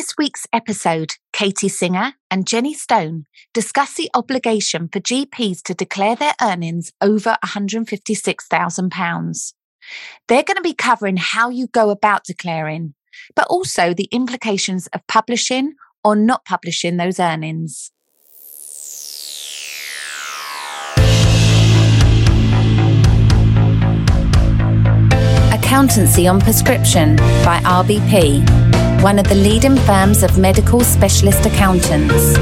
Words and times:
this 0.00 0.16
week's 0.16 0.46
episode, 0.50 1.12
Katie 1.30 1.68
Singer 1.68 2.14
and 2.30 2.46
Jenny 2.46 2.72
Stone 2.72 3.26
discuss 3.52 3.92
the 3.92 4.08
obligation 4.14 4.88
for 4.88 4.98
GPs 4.98 5.62
to 5.64 5.74
declare 5.74 6.16
their 6.16 6.32
earnings 6.40 6.90
over 7.02 7.36
£156,000. 7.44 9.52
They're 10.26 10.42
going 10.42 10.56
to 10.56 10.62
be 10.62 10.72
covering 10.72 11.18
how 11.18 11.50
you 11.50 11.66
go 11.66 11.90
about 11.90 12.24
declaring, 12.24 12.94
but 13.36 13.46
also 13.50 13.92
the 13.92 14.08
implications 14.10 14.86
of 14.94 15.06
publishing 15.06 15.74
or 16.02 16.16
not 16.16 16.46
publishing 16.46 16.96
those 16.96 17.20
earnings. 17.20 17.92
Accountancy 25.52 26.26
on 26.26 26.40
Prescription 26.40 27.16
by 27.44 27.60
RBP, 27.66 28.69
one 29.02 29.18
of 29.18 29.26
the 29.30 29.34
leading 29.34 29.76
firms 29.78 30.22
of 30.22 30.36
medical 30.36 30.80
specialist 30.80 31.46
accountants. 31.46 32.38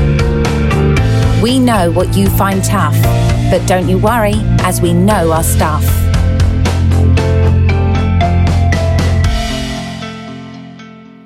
We 1.40 1.60
know 1.60 1.92
what 1.92 2.16
you 2.16 2.28
find 2.30 2.64
tough, 2.64 3.00
but 3.48 3.64
don't 3.68 3.88
you 3.88 3.96
worry, 3.96 4.34
as 4.62 4.80
we 4.80 4.92
know 4.92 5.30
our 5.30 5.44
stuff. 5.44 5.84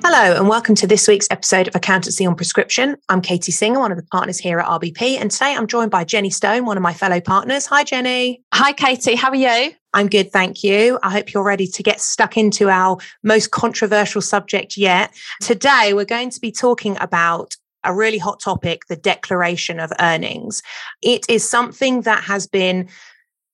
Hello, 0.03 0.37
and 0.37 0.47
welcome 0.47 0.75
to 0.75 0.85
this 0.85 1.07
week's 1.07 1.27
episode 1.31 1.67
of 1.67 1.75
Accountancy 1.75 2.27
on 2.27 2.35
Prescription. 2.35 2.95
I'm 3.09 3.21
Katie 3.21 3.51
Singer, 3.51 3.79
one 3.79 3.91
of 3.91 3.97
the 3.97 4.03
partners 4.03 4.37
here 4.37 4.59
at 4.59 4.67
RBP, 4.67 5.17
and 5.19 5.31
today 5.31 5.55
I'm 5.55 5.65
joined 5.65 5.89
by 5.89 6.03
Jenny 6.03 6.29
Stone, 6.29 6.65
one 6.65 6.77
of 6.77 6.83
my 6.83 6.93
fellow 6.93 7.19
partners. 7.19 7.65
Hi, 7.65 7.83
Jenny. 7.83 8.43
Hi, 8.53 8.71
Katie. 8.71 9.15
How 9.15 9.29
are 9.29 9.35
you? 9.35 9.73
I'm 9.93 10.07
good, 10.07 10.31
thank 10.31 10.63
you. 10.63 10.97
I 11.03 11.11
hope 11.11 11.33
you're 11.33 11.43
ready 11.43 11.67
to 11.67 11.83
get 11.83 12.01
stuck 12.01 12.35
into 12.35 12.69
our 12.69 12.97
most 13.21 13.51
controversial 13.51 14.21
subject 14.21 14.75
yet. 14.75 15.13
Today, 15.41 15.93
we're 15.93 16.05
going 16.05 16.31
to 16.31 16.41
be 16.41 16.51
talking 16.51 16.97
about 16.99 17.55
a 17.83 17.93
really 17.93 18.17
hot 18.17 18.39
topic 18.39 18.87
the 18.87 18.95
declaration 18.95 19.79
of 19.79 19.91
earnings. 19.99 20.63
It 21.01 21.25
is 21.29 21.47
something 21.47 22.01
that 22.01 22.23
has 22.23 22.47
been 22.47 22.89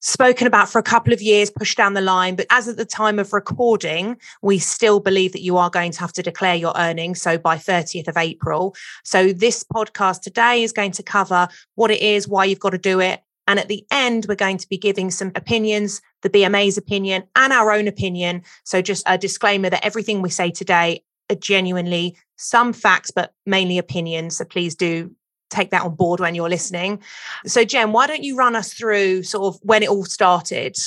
spoken 0.02 0.48
about 0.48 0.70
for 0.70 0.80
a 0.80 0.84
couple 0.84 1.12
of 1.12 1.22
years, 1.22 1.50
pushed 1.50 1.78
down 1.78 1.94
the 1.94 2.00
line. 2.00 2.38
But 2.38 2.48
as 2.50 2.70
at 2.70 2.78
the 2.78 2.86
time 2.86 3.20
of 3.20 3.34
recording, 3.34 4.18
we 4.42 4.58
still 4.58 5.02
believe 5.02 5.34
that 5.34 5.42
you 5.42 5.58
are 5.58 5.70
going 5.70 5.92
to 5.92 6.00
have 6.00 6.14
to 6.14 6.24
declare 6.24 6.56
your 6.56 6.72
earnings. 6.78 7.22
So 7.22 7.38
by 7.38 7.58
30th 7.58 8.08
of 8.08 8.16
April. 8.16 8.76
So 9.04 9.34
this 9.34 9.66
podcast 9.66 10.22
today 10.22 10.64
is 10.64 10.72
going 10.72 10.92
to 10.92 11.04
cover 11.04 11.50
what 11.76 11.92
it 11.92 12.02
is, 12.02 12.30
why 12.30 12.46
you've 12.46 12.60
got 12.60 12.70
to 12.70 12.78
do 12.78 13.02
it, 13.02 13.22
and 13.50 13.60
at 13.60 13.68
the 13.68 13.84
end, 13.90 14.28
we're 14.30 14.36
going 14.36 14.60
to 14.60 14.70
be 14.70 14.78
giving 14.78 15.10
some 15.10 15.32
opinions, 15.34 16.02
the 16.22 16.30
BMA's 16.30 16.78
opinion 16.78 17.24
and 17.36 17.54
our 17.54 17.72
own 17.72 17.88
opinion. 17.88 18.44
So 18.64 18.82
just 18.82 19.04
a 19.08 19.18
disclaimer 19.18 19.70
that 19.70 19.86
everything 19.86 20.22
we 20.22 20.30
say 20.30 20.52
today 20.52 21.04
are 21.30 21.36
genuinely 21.36 22.18
some 22.38 22.74
facts, 22.74 23.12
but 23.12 23.34
mainly 23.46 23.78
opinions. 23.78 24.38
So 24.38 24.46
please 24.46 24.76
do 24.76 25.16
take 25.50 25.72
that 25.72 25.84
on 25.84 25.96
board 25.96 26.20
when 26.20 26.36
you're 26.36 26.50
listening. 26.50 27.02
So, 27.46 27.64
Jen, 27.66 27.92
why 27.92 28.08
don't 28.08 28.24
you 28.24 28.36
run 28.36 28.56
us 28.56 28.74
through 28.74 29.24
sort 29.24 29.56
of 29.56 29.60
when 29.64 29.84
it 29.84 29.90
all 29.90 30.06
started? 30.06 30.78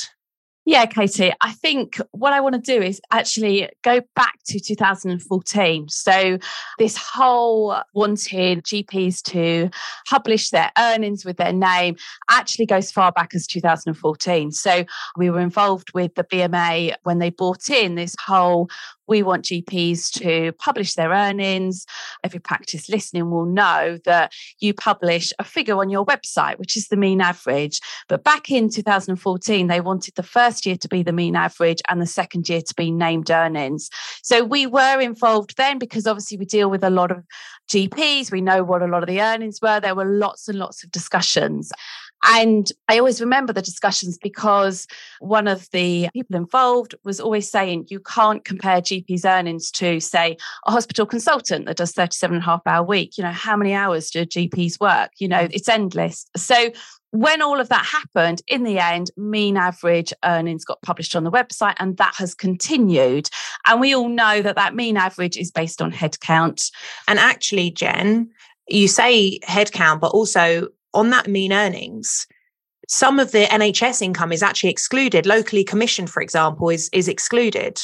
Yeah, 0.73 0.87
Katie, 0.87 1.31
I 1.43 1.53
think 1.53 2.01
what 2.13 2.33
I 2.33 2.41
want 2.41 2.55
to 2.55 2.59
do 2.59 2.81
is 2.81 2.99
actually 3.11 3.69
go 3.83 4.01
back 4.17 4.39
to 4.47 4.59
2014. 4.59 5.91
So, 5.91 6.39
this 6.79 6.97
whole 6.97 7.77
wanting 7.93 8.63
GPs 8.63 9.21
to 9.25 9.69
publish 10.09 10.49
their 10.49 10.73
earnings 10.79 11.27
with 11.27 11.37
their 11.37 11.53
name 11.53 11.97
actually 12.31 12.65
goes 12.65 12.91
far 12.91 13.13
back 13.13 13.35
as 13.35 13.47
2014. 13.47 14.51
So, 14.53 14.87
we 15.19 15.29
were 15.29 15.41
involved 15.41 15.93
with 15.93 16.15
the 16.15 16.25
BMA 16.25 16.95
when 17.03 17.19
they 17.19 17.29
brought 17.29 17.69
in 17.69 17.97
this 17.97 18.17
whole 18.27 18.71
we 19.09 19.23
want 19.23 19.45
GPs 19.45 20.11
to 20.21 20.53
publish 20.53 20.95
their 20.95 21.11
earnings. 21.11 21.87
Every 22.25 22.41
practice 22.41 22.89
listening 22.89 23.31
will 23.31 23.47
know 23.47 23.99
that 24.05 24.33
you 24.61 24.75
publish 24.75 25.33
a 25.39 25.45
figure 25.45 25.77
on 25.77 25.91
your 25.91 26.05
website, 26.05 26.59
which 26.59 26.77
is 26.77 26.89
the 26.89 26.97
mean 26.97 27.21
average. 27.21 27.81
But 28.09 28.25
back 28.25 28.51
in 28.51 28.71
2014, 28.71 29.67
they 29.67 29.81
wanted 29.81 30.15
the 30.15 30.23
first 30.23 30.67
year 30.67 30.77
to 30.77 30.89
be 30.89 31.03
the 31.03 31.13
mean 31.13 31.37
average 31.37 31.83
and 31.89 32.01
the 32.01 32.07
second 32.07 32.49
year 32.49 32.63
to 32.63 32.75
be 32.75 32.91
named 32.91 33.31
earnings. 33.31 33.91
So 34.23 34.45
we 34.45 34.67
were 34.67 35.01
involved 35.01 35.57
then 35.57 35.79
because 35.79 36.07
obviously 36.07 36.39
we 36.39 36.45
deal 36.45 36.71
with 36.71 36.85
a 36.85 36.91
lot 36.91 37.11
of 37.11 37.25
GPs. 37.71 38.31
We 38.31 38.41
know 38.41 38.63
what 38.63 38.83
a 38.83 38.87
lot 38.87 39.03
of 39.03 39.09
the 39.09 39.21
earnings 39.21 39.61
were. 39.63 39.81
There 39.81 39.95
were 39.95 40.05
lots 40.05 40.49
and 40.49 40.59
lots 40.59 40.85
of 40.85 40.91
discussions. 40.91 41.73
And 42.25 42.71
I 42.89 42.99
always 42.99 43.21
remember 43.21 43.53
the 43.53 43.63
discussions 43.63 44.19
because 44.19 44.87
one 45.21 45.49
of 45.49 45.69
the 45.71 46.09
people 46.13 46.37
involved 46.37 46.95
was 47.05 47.21
always 47.21 47.51
saying 47.51 47.87
you 47.89 48.01
can't 48.01 48.45
compare 48.45 48.81
GP's 48.81 49.25
earnings 49.25 49.71
to, 49.73 50.01
say, 50.01 50.37
a 50.67 50.71
hospital 50.71 51.07
consultant 51.07 51.67
that 51.67 51.77
does 51.77 51.93
37 51.93 52.37
and 52.37 52.43
a 52.43 52.47
half 52.47 52.63
hour 52.67 52.85
week. 52.85 53.19
You 53.19 53.25
know, 53.25 53.33
how 53.33 53.57
many 53.57 53.75
hours 53.75 54.11
do 54.11 54.25
GPs 54.25 54.79
work? 54.81 55.11
You 55.19 55.29
know, 55.29 55.49
mm. 55.49 55.51
it's 55.53 55.69
endless. 55.69 56.27
So 56.37 56.71
when 57.13 57.43
all 57.43 57.61
of 57.61 57.69
that 57.69 57.85
happened, 57.85 58.41
in 58.47 58.63
the 58.63 58.79
end, 58.79 59.11
mean 59.17 59.57
average 59.57 60.13
earnings 60.25 60.65
got 60.65 60.81
published 60.83 61.15
on 61.15 61.25
the 61.25 61.31
website, 61.31 61.75
and 61.79 61.97
that 61.99 62.15
has 62.17 62.35
continued. 62.35 63.29
And 63.67 63.81
we 63.81 63.95
all 63.95 64.09
know 64.09 64.41
that 64.41 64.57
that 64.57 64.75
mean 64.75 64.97
average 64.97 65.37
is 65.37 65.51
based 65.51 65.83
on 65.83 65.93
headcount. 65.93 66.71
And 67.07 67.19
actually, 67.19 67.71
Jen, 67.71 68.31
you 68.67 68.89
say 68.89 69.39
headcount, 69.41 70.01
but 70.01 70.13
also 70.13 70.69
on 70.95 71.11
that 71.11 71.29
mean 71.29 71.53
earnings, 71.53 72.27
some 72.89 73.19
of 73.19 73.33
the 73.33 73.45
NHS 73.45 74.03
income 74.03 74.33
is 74.33 74.43
actually 74.43 74.71
excluded. 74.71 75.27
Locally 75.27 75.65
commissioned, 75.65 76.11
for 76.11 76.23
example, 76.23 76.69
is 76.69 76.89
is 76.93 77.09
excluded. 77.09 77.81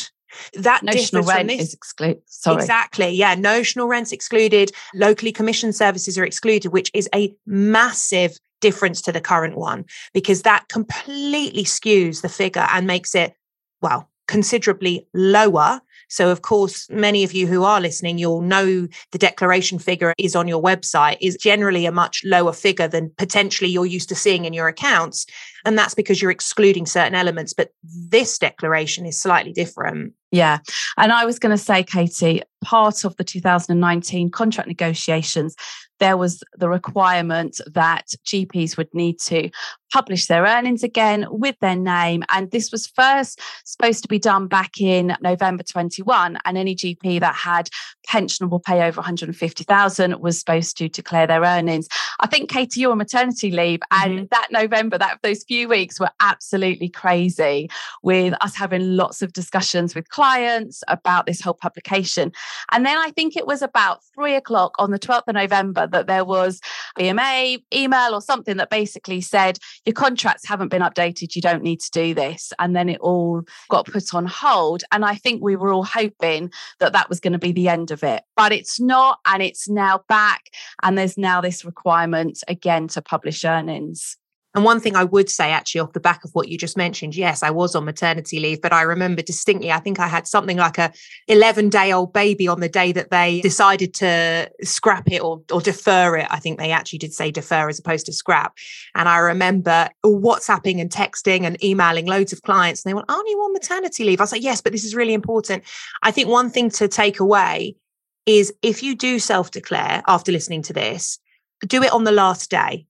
That 0.54 0.82
notional 0.82 1.22
rent 1.22 1.50
is 1.50 1.72
excluded. 1.72 2.22
Sorry. 2.26 2.56
Exactly. 2.56 3.08
Yeah. 3.08 3.34
Notional 3.34 3.88
rents 3.88 4.12
excluded. 4.12 4.72
Locally 4.94 5.32
commissioned 5.32 5.74
services 5.74 6.18
are 6.18 6.24
excluded, 6.24 6.72
which 6.72 6.90
is 6.94 7.08
a 7.14 7.34
massive 7.46 8.38
difference 8.60 9.00
to 9.02 9.12
the 9.12 9.20
current 9.20 9.56
one 9.56 9.84
because 10.12 10.42
that 10.42 10.68
completely 10.68 11.64
skews 11.64 12.22
the 12.22 12.28
figure 12.28 12.66
and 12.72 12.86
makes 12.86 13.14
it, 13.14 13.34
well, 13.80 14.10
considerably 14.26 15.06
lower 15.14 15.80
so, 16.08 16.30
of 16.30 16.42
course, 16.42 16.88
many 16.90 17.22
of 17.22 17.32
you 17.32 17.46
who 17.46 17.64
are 17.64 17.80
listening, 17.80 18.18
you'll 18.18 18.40
know 18.40 18.88
the 19.12 19.18
declaration 19.18 19.78
figure 19.78 20.14
is 20.18 20.34
on 20.34 20.48
your 20.48 20.62
website 20.62 21.18
is 21.20 21.36
generally 21.36 21.84
a 21.84 21.92
much 21.92 22.22
lower 22.24 22.52
figure 22.52 22.88
than 22.88 23.12
potentially 23.18 23.70
you're 23.70 23.86
used 23.86 24.08
to 24.08 24.14
seeing 24.14 24.46
in 24.46 24.54
your 24.54 24.68
accounts. 24.68 25.26
And 25.64 25.78
that's 25.78 25.94
because 25.94 26.22
you're 26.22 26.30
excluding 26.30 26.86
certain 26.86 27.14
elements. 27.14 27.52
But 27.52 27.72
this 27.84 28.38
declaration 28.38 29.04
is 29.04 29.20
slightly 29.20 29.52
different. 29.52 30.14
Yeah. 30.30 30.58
And 30.96 31.12
I 31.12 31.24
was 31.24 31.38
going 31.38 31.56
to 31.56 31.62
say, 31.62 31.82
Katie, 31.82 32.42
part 32.62 33.04
of 33.04 33.16
the 33.16 33.24
2019 33.24 34.30
contract 34.30 34.68
negotiations, 34.68 35.56
there 36.00 36.16
was 36.16 36.42
the 36.56 36.68
requirement 36.68 37.60
that 37.66 38.06
GPs 38.24 38.76
would 38.76 38.92
need 38.94 39.18
to 39.20 39.50
publish 39.92 40.26
their 40.26 40.44
earnings 40.44 40.82
again 40.82 41.26
with 41.30 41.56
their 41.60 41.74
name. 41.74 42.22
And 42.30 42.50
this 42.50 42.70
was 42.70 42.86
first 42.86 43.40
supposed 43.64 44.02
to 44.02 44.08
be 44.08 44.18
done 44.18 44.46
back 44.46 44.80
in 44.80 45.16
November 45.20 45.62
21. 45.62 46.38
And 46.44 46.58
any 46.58 46.76
GP 46.76 47.20
that 47.20 47.34
had 47.34 47.68
pensionable 48.08 48.62
pay 48.62 48.82
over 48.82 48.98
150,000 48.98 50.20
was 50.20 50.38
supposed 50.38 50.76
to 50.78 50.88
declare 50.88 51.26
their 51.26 51.42
earnings. 51.42 51.88
I 52.20 52.26
think, 52.26 52.50
Katie, 52.50 52.80
you're 52.80 52.92
on 52.92 52.98
maternity 52.98 53.50
leave. 53.50 53.80
And 53.90 54.12
mm-hmm. 54.12 54.24
that 54.30 54.48
November, 54.50 54.98
that 54.98 55.18
those 55.22 55.42
few 55.44 55.68
weeks 55.68 55.98
were 55.98 56.10
absolutely 56.20 56.90
crazy 56.90 57.70
with 58.02 58.34
us 58.40 58.54
having 58.54 58.96
lots 58.96 59.22
of 59.22 59.32
discussions 59.32 59.94
with 59.94 60.08
clients 60.18 60.82
about 60.88 61.26
this 61.26 61.40
whole 61.40 61.54
publication. 61.54 62.32
And 62.72 62.84
then 62.84 62.98
I 62.98 63.12
think 63.12 63.36
it 63.36 63.46
was 63.46 63.62
about 63.62 64.00
three 64.16 64.34
o'clock 64.34 64.74
on 64.80 64.90
the 64.90 64.98
12th 64.98 65.28
of 65.28 65.36
November 65.36 65.86
that 65.86 66.08
there 66.08 66.24
was 66.24 66.60
BMA 66.98 67.62
email 67.72 68.14
or 68.14 68.20
something 68.20 68.56
that 68.56 68.68
basically 68.68 69.20
said, 69.20 69.60
your 69.86 69.94
contracts 69.94 70.44
haven't 70.44 70.70
been 70.70 70.82
updated, 70.82 71.36
you 71.36 71.40
don't 71.40 71.62
need 71.62 71.78
to 71.78 71.90
do 71.92 72.14
this. 72.14 72.52
And 72.58 72.74
then 72.74 72.88
it 72.88 72.98
all 72.98 73.42
got 73.68 73.86
put 73.86 74.12
on 74.12 74.26
hold. 74.26 74.82
And 74.90 75.04
I 75.04 75.14
think 75.14 75.40
we 75.40 75.54
were 75.54 75.72
all 75.72 75.84
hoping 75.84 76.50
that 76.80 76.94
that 76.94 77.08
was 77.08 77.20
going 77.20 77.34
to 77.34 77.38
be 77.38 77.52
the 77.52 77.68
end 77.68 77.92
of 77.92 78.02
it. 78.02 78.24
But 78.34 78.50
it's 78.50 78.80
not. 78.80 79.20
And 79.24 79.40
it's 79.40 79.68
now 79.68 80.00
back. 80.08 80.46
And 80.82 80.98
there's 80.98 81.16
now 81.16 81.40
this 81.40 81.64
requirement 81.64 82.42
again 82.48 82.88
to 82.88 83.02
publish 83.02 83.44
earnings. 83.44 84.16
And 84.54 84.64
one 84.64 84.80
thing 84.80 84.96
I 84.96 85.04
would 85.04 85.28
say, 85.28 85.50
actually, 85.50 85.82
off 85.82 85.92
the 85.92 86.00
back 86.00 86.24
of 86.24 86.30
what 86.32 86.48
you 86.48 86.56
just 86.56 86.76
mentioned, 86.76 87.14
yes, 87.14 87.42
I 87.42 87.50
was 87.50 87.74
on 87.74 87.84
maternity 87.84 88.40
leave, 88.40 88.62
but 88.62 88.72
I 88.72 88.82
remember 88.82 89.20
distinctly, 89.20 89.70
I 89.70 89.78
think 89.78 90.00
I 90.00 90.06
had 90.06 90.26
something 90.26 90.56
like 90.56 90.78
a 90.78 90.92
11 91.28 91.68
day 91.68 91.92
old 91.92 92.14
baby 92.14 92.48
on 92.48 92.60
the 92.60 92.68
day 92.68 92.90
that 92.92 93.10
they 93.10 93.40
decided 93.42 93.92
to 93.94 94.50
scrap 94.62 95.10
it 95.12 95.20
or, 95.20 95.42
or 95.52 95.60
defer 95.60 96.16
it. 96.16 96.26
I 96.30 96.38
think 96.38 96.58
they 96.58 96.72
actually 96.72 96.98
did 96.98 97.12
say 97.12 97.30
defer 97.30 97.68
as 97.68 97.78
opposed 97.78 98.06
to 98.06 98.12
scrap. 98.12 98.54
And 98.94 99.08
I 99.08 99.18
remember 99.18 99.90
WhatsApping 100.04 100.80
and 100.80 100.90
texting 100.90 101.42
and 101.44 101.62
emailing 101.62 102.06
loads 102.06 102.32
of 102.32 102.42
clients. 102.42 102.84
And 102.84 102.90
they 102.90 102.94
went, 102.94 103.10
Aren't 103.10 103.28
you 103.28 103.38
on 103.38 103.52
maternity 103.52 104.04
leave? 104.04 104.20
I 104.20 104.24
was 104.24 104.32
like, 104.32 104.42
Yes, 104.42 104.62
but 104.62 104.72
this 104.72 104.84
is 104.84 104.94
really 104.94 105.14
important. 105.14 105.62
I 106.02 106.10
think 106.10 106.28
one 106.28 106.48
thing 106.48 106.70
to 106.70 106.88
take 106.88 107.20
away 107.20 107.76
is 108.24 108.52
if 108.62 108.82
you 108.82 108.94
do 108.94 109.18
self 109.18 109.50
declare 109.50 110.02
after 110.08 110.32
listening 110.32 110.62
to 110.62 110.72
this, 110.72 111.18
do 111.66 111.82
it 111.82 111.92
on 111.92 112.04
the 112.04 112.12
last 112.12 112.50
day 112.50 112.86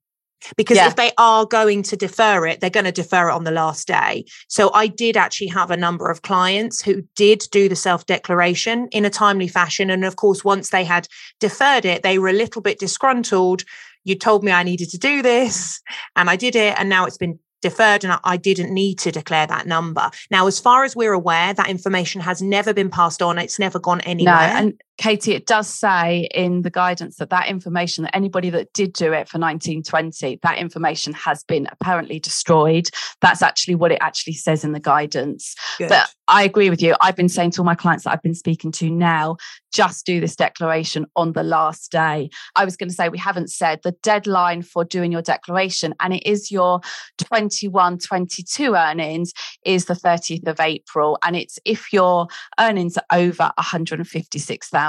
because 0.56 0.76
Yeah. 0.76 0.87
if 0.87 0.96
they 0.96 1.12
are 1.19 1.44
going 1.44 1.82
to 1.85 1.96
defer 1.96 2.46
it, 2.46 2.61
they're 2.61 2.70
going 2.70 2.85
to 2.85 2.93
defer 2.93 3.29
it 3.29 3.35
on 3.35 3.44
the 3.44 3.50
last 3.50 3.87
day. 3.87 4.25
So 4.49 4.70
I 4.75 4.87
did 4.87 5.17
actually 5.17 5.49
have 5.49 5.70
a 5.70 5.76
number 5.76 6.11
of 6.11 6.23
clients 6.23 6.82
who 6.82 7.02
did 7.17 7.44
do 7.50 7.69
the 7.69 7.76
self 7.76 8.06
declaration 8.06 8.88
in 8.93 9.05
a 9.05 9.11
timely 9.11 9.49
fashion. 9.49 9.90
And 9.90 10.05
of 10.05 10.17
course, 10.17 10.44
once 10.44 10.70
they 10.70 10.85
had 10.85 11.08
deferred 11.40 11.85
it, 11.85 12.02
they 12.02 12.19
were 12.19 12.29
a 12.29 12.32
little 12.32 12.62
bit 12.62 12.79
disgruntled. 12.79 13.64
You 14.05 14.14
told 14.14 14.43
me 14.44 14.52
I 14.52 14.62
needed 14.62 14.90
to 14.90 14.99
do 14.99 15.23
this 15.23 15.81
and 16.17 16.31
I 16.31 16.37
did 16.37 16.56
it. 16.56 16.75
And 16.79 16.88
now 16.88 17.05
it's 17.05 17.19
been 17.19 17.38
deferred 17.61 18.05
and 18.05 18.19
I- 18.25 18.37
didn't 18.37 18.73
need 18.73 19.00
to 19.00 19.11
declare 19.11 19.46
that 19.49 19.67
number. 19.67 20.11
Now, 20.31 20.46
as 20.46 20.61
far 20.61 20.85
as 20.85 20.94
we're 20.94 21.12
aware, 21.12 21.52
that 21.52 21.69
information 21.69 22.20
has 22.20 22.40
never 22.40 22.73
been 22.73 22.88
passed 22.88 23.20
on. 23.20 23.37
It's 23.37 23.58
never 23.58 23.81
gone 23.81 24.00
anywhere. 24.02 24.35
No, 24.35 24.58
and 24.58 24.81
Katie, 24.98 25.32
it 25.32 25.46
does 25.46 25.68
say 25.68 26.28
in 26.34 26.62
the 26.62 26.70
guidance 26.70 27.16
that 27.16 27.30
that 27.30 27.46
information, 27.46 28.02
that 28.02 28.16
anybody 28.16 28.50
that 28.50 28.72
did 28.72 28.92
do 28.92 29.06
it 29.12 29.28
for 29.28 29.38
1920, 29.38 30.40
that 30.42 30.58
information 30.58 31.12
has 31.12 31.44
been 31.44 31.68
apparently 31.70 32.18
destroyed. 32.18 32.88
That's 33.20 33.40
actually 33.40 33.76
what 33.76 33.92
it 33.92 33.98
actually 34.00 34.32
says 34.32 34.64
in 34.64 34.72
the 34.72 34.80
guidance. 34.80 35.54
Good. 35.78 35.88
But 35.88 36.12
I 36.26 36.42
agree 36.42 36.68
with 36.68 36.82
you. 36.82 36.96
I've 37.00 37.14
been 37.14 37.28
saying 37.28 37.52
to 37.52 37.60
all 37.60 37.64
my 37.64 37.76
clients 37.76 38.04
that 38.04 38.12
I've 38.12 38.22
been 38.22 38.34
speaking 38.34 38.72
to 38.72 38.90
now, 38.90 39.36
just 39.72 40.04
do 40.04 40.20
this 40.20 40.34
declaration 40.34 41.06
on 41.14 41.32
the 41.32 41.44
last 41.44 41.92
day. 41.92 42.28
I 42.56 42.64
was 42.64 42.76
going 42.76 42.88
to 42.88 42.94
say, 42.94 43.08
we 43.08 43.18
haven't 43.18 43.50
said 43.50 43.80
the 43.84 43.92
deadline 44.02 44.62
for 44.62 44.84
doing 44.84 45.12
your 45.12 45.22
declaration, 45.22 45.94
and 46.00 46.12
it 46.12 46.26
is 46.26 46.50
your 46.50 46.80
21 47.18 47.98
22 47.98 48.74
earnings, 48.74 49.32
is 49.64 49.84
the 49.84 49.94
30th 49.94 50.48
of 50.48 50.58
April. 50.58 51.18
And 51.22 51.36
it's 51.36 51.58
if 51.64 51.92
your 51.92 52.26
earnings 52.58 52.96
are 52.96 53.18
over 53.18 53.52
156,000. 53.56 54.88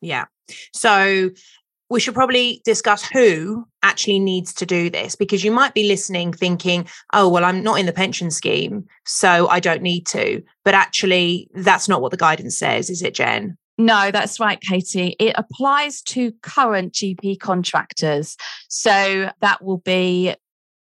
Yeah. 0.00 0.26
So 0.74 1.30
we 1.90 2.00
should 2.00 2.14
probably 2.14 2.62
discuss 2.64 3.04
who 3.04 3.66
actually 3.82 4.20
needs 4.20 4.54
to 4.54 4.64
do 4.64 4.88
this 4.90 5.16
because 5.16 5.42
you 5.42 5.50
might 5.50 5.74
be 5.74 5.88
listening 5.88 6.32
thinking, 6.32 6.88
oh, 7.12 7.28
well, 7.28 7.44
I'm 7.44 7.62
not 7.62 7.80
in 7.80 7.86
the 7.86 7.92
pension 7.92 8.30
scheme, 8.30 8.86
so 9.04 9.48
I 9.48 9.58
don't 9.58 9.82
need 9.82 10.06
to. 10.08 10.42
But 10.64 10.74
actually, 10.74 11.48
that's 11.54 11.88
not 11.88 12.00
what 12.00 12.12
the 12.12 12.16
guidance 12.16 12.56
says, 12.56 12.90
is 12.90 13.02
it, 13.02 13.14
Jen? 13.14 13.58
No, 13.76 14.10
that's 14.10 14.38
right, 14.38 14.60
Katie. 14.60 15.16
It 15.18 15.34
applies 15.36 16.02
to 16.02 16.32
current 16.42 16.92
GP 16.92 17.40
contractors. 17.40 18.36
So 18.68 19.30
that 19.40 19.64
will 19.64 19.78
be 19.78 20.34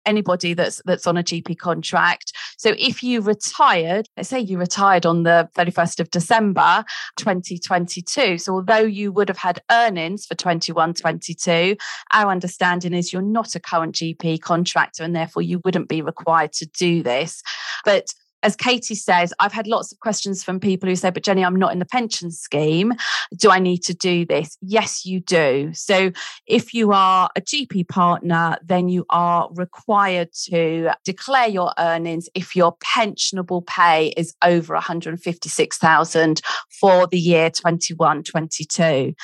anybody 0.06 0.54
that's 0.54 0.82
that's 0.86 1.08
on 1.08 1.18
a 1.18 1.24
GP 1.24 1.58
contract. 1.58 2.34
So 2.58 2.76
if 2.78 3.04
you 3.04 3.22
retired, 3.22 4.08
let's 4.18 4.30
say 4.30 4.40
you 4.40 4.58
retired 4.58 5.06
on 5.06 5.24
the 5.24 5.50
31st 5.56 6.00
of 6.00 6.12
December 6.12 6.84
2022. 7.18 8.38
So 8.38 8.54
although 8.54 8.78
you 8.78 9.12
would 9.12 9.30
have 9.30 9.38
had 9.38 9.62
earnings 9.72 10.26
for 10.26 10.36
21 10.36 10.94
22, 10.94 11.76
our 12.12 12.32
understanding 12.32 12.94
is 12.94 13.12
you're 13.12 13.22
not 13.22 13.56
a 13.56 13.60
current 13.60 13.96
GP 13.96 14.42
contractor 14.42 15.04
and 15.04 15.16
therefore 15.16 15.42
you 15.44 15.62
wouldn't 15.64 15.90
be 15.90 16.02
required 16.02 16.54
to 16.54 16.66
do 16.66 17.04
this. 17.04 17.42
But 17.86 18.14
as 18.44 18.56
Katie 18.56 18.96
says, 18.96 19.34
I've 19.40 19.54
had 19.54 19.68
lots 19.68 19.92
of 19.92 20.00
questions 20.00 20.44
from 20.44 20.60
people 20.60 20.88
who 20.90 20.96
say, 20.96 21.10
but 21.10 21.24
Jenny, 21.24 21.44
I'm 21.44 21.56
not 21.56 21.72
in 21.72 21.80
the 21.80 21.86
pension 21.86 22.30
scheme. 22.30 22.94
Do 23.36 23.50
I 23.50 23.60
need 23.60 23.80
to 23.84 23.94
do 23.94 24.26
this? 24.26 24.58
Yes, 24.62 25.06
you 25.06 25.22
do. 25.22 25.72
So 25.74 26.12
if 26.46 26.74
you 26.74 26.92
are 26.92 27.30
a 27.36 27.42
GP 27.42 27.88
partner, 27.88 28.58
then 28.64 28.90
you 28.90 29.06
are 29.10 29.50
required 29.54 30.30
to 30.46 30.92
declare 31.06 31.48
your 31.48 31.74
earnings 31.80 32.30
if 32.36 32.56
your 32.56 32.76
pensionable 32.78 33.66
pay 33.66 34.08
is 34.18 34.36
over 34.44 34.74
156,000 34.74 36.42
for 36.70 37.08
the 37.08 37.20
year 37.20 37.50
21 37.50 38.24
22. 38.24 39.16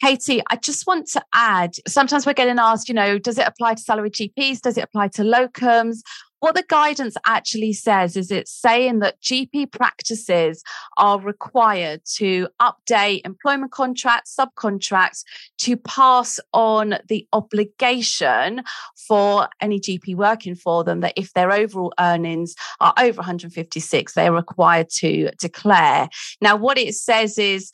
Katie, 0.00 0.42
I 0.50 0.56
just 0.56 0.86
want 0.86 1.06
to 1.08 1.24
add 1.32 1.76
sometimes 1.86 2.26
we're 2.26 2.34
getting 2.34 2.58
asked, 2.58 2.88
you 2.88 2.94
know, 2.94 3.18
does 3.18 3.38
it 3.38 3.46
apply 3.46 3.74
to 3.74 3.80
salary 3.80 4.10
GPs? 4.10 4.60
Does 4.60 4.76
it 4.76 4.84
apply 4.84 5.08
to 5.08 5.22
locums? 5.22 5.98
What 6.44 6.56
the 6.56 6.64
guidance 6.68 7.16
actually 7.24 7.72
says 7.72 8.18
is 8.18 8.30
it's 8.30 8.52
saying 8.52 8.98
that 8.98 9.18
GP 9.22 9.72
practices 9.72 10.62
are 10.98 11.18
required 11.18 12.02
to 12.16 12.48
update 12.60 13.22
employment 13.24 13.72
contracts, 13.72 14.36
subcontracts 14.38 15.24
to 15.60 15.78
pass 15.78 16.38
on 16.52 16.96
the 17.08 17.26
obligation 17.32 18.62
for 19.08 19.48
any 19.62 19.80
GP 19.80 20.16
working 20.16 20.54
for 20.54 20.84
them 20.84 21.00
that 21.00 21.14
if 21.16 21.32
their 21.32 21.50
overall 21.50 21.94
earnings 21.98 22.54
are 22.78 22.92
over 22.98 23.20
156, 23.20 24.12
they're 24.12 24.30
required 24.30 24.90
to 24.96 25.30
declare. 25.40 26.10
Now, 26.42 26.56
what 26.56 26.76
it 26.76 26.94
says 26.94 27.38
is 27.38 27.70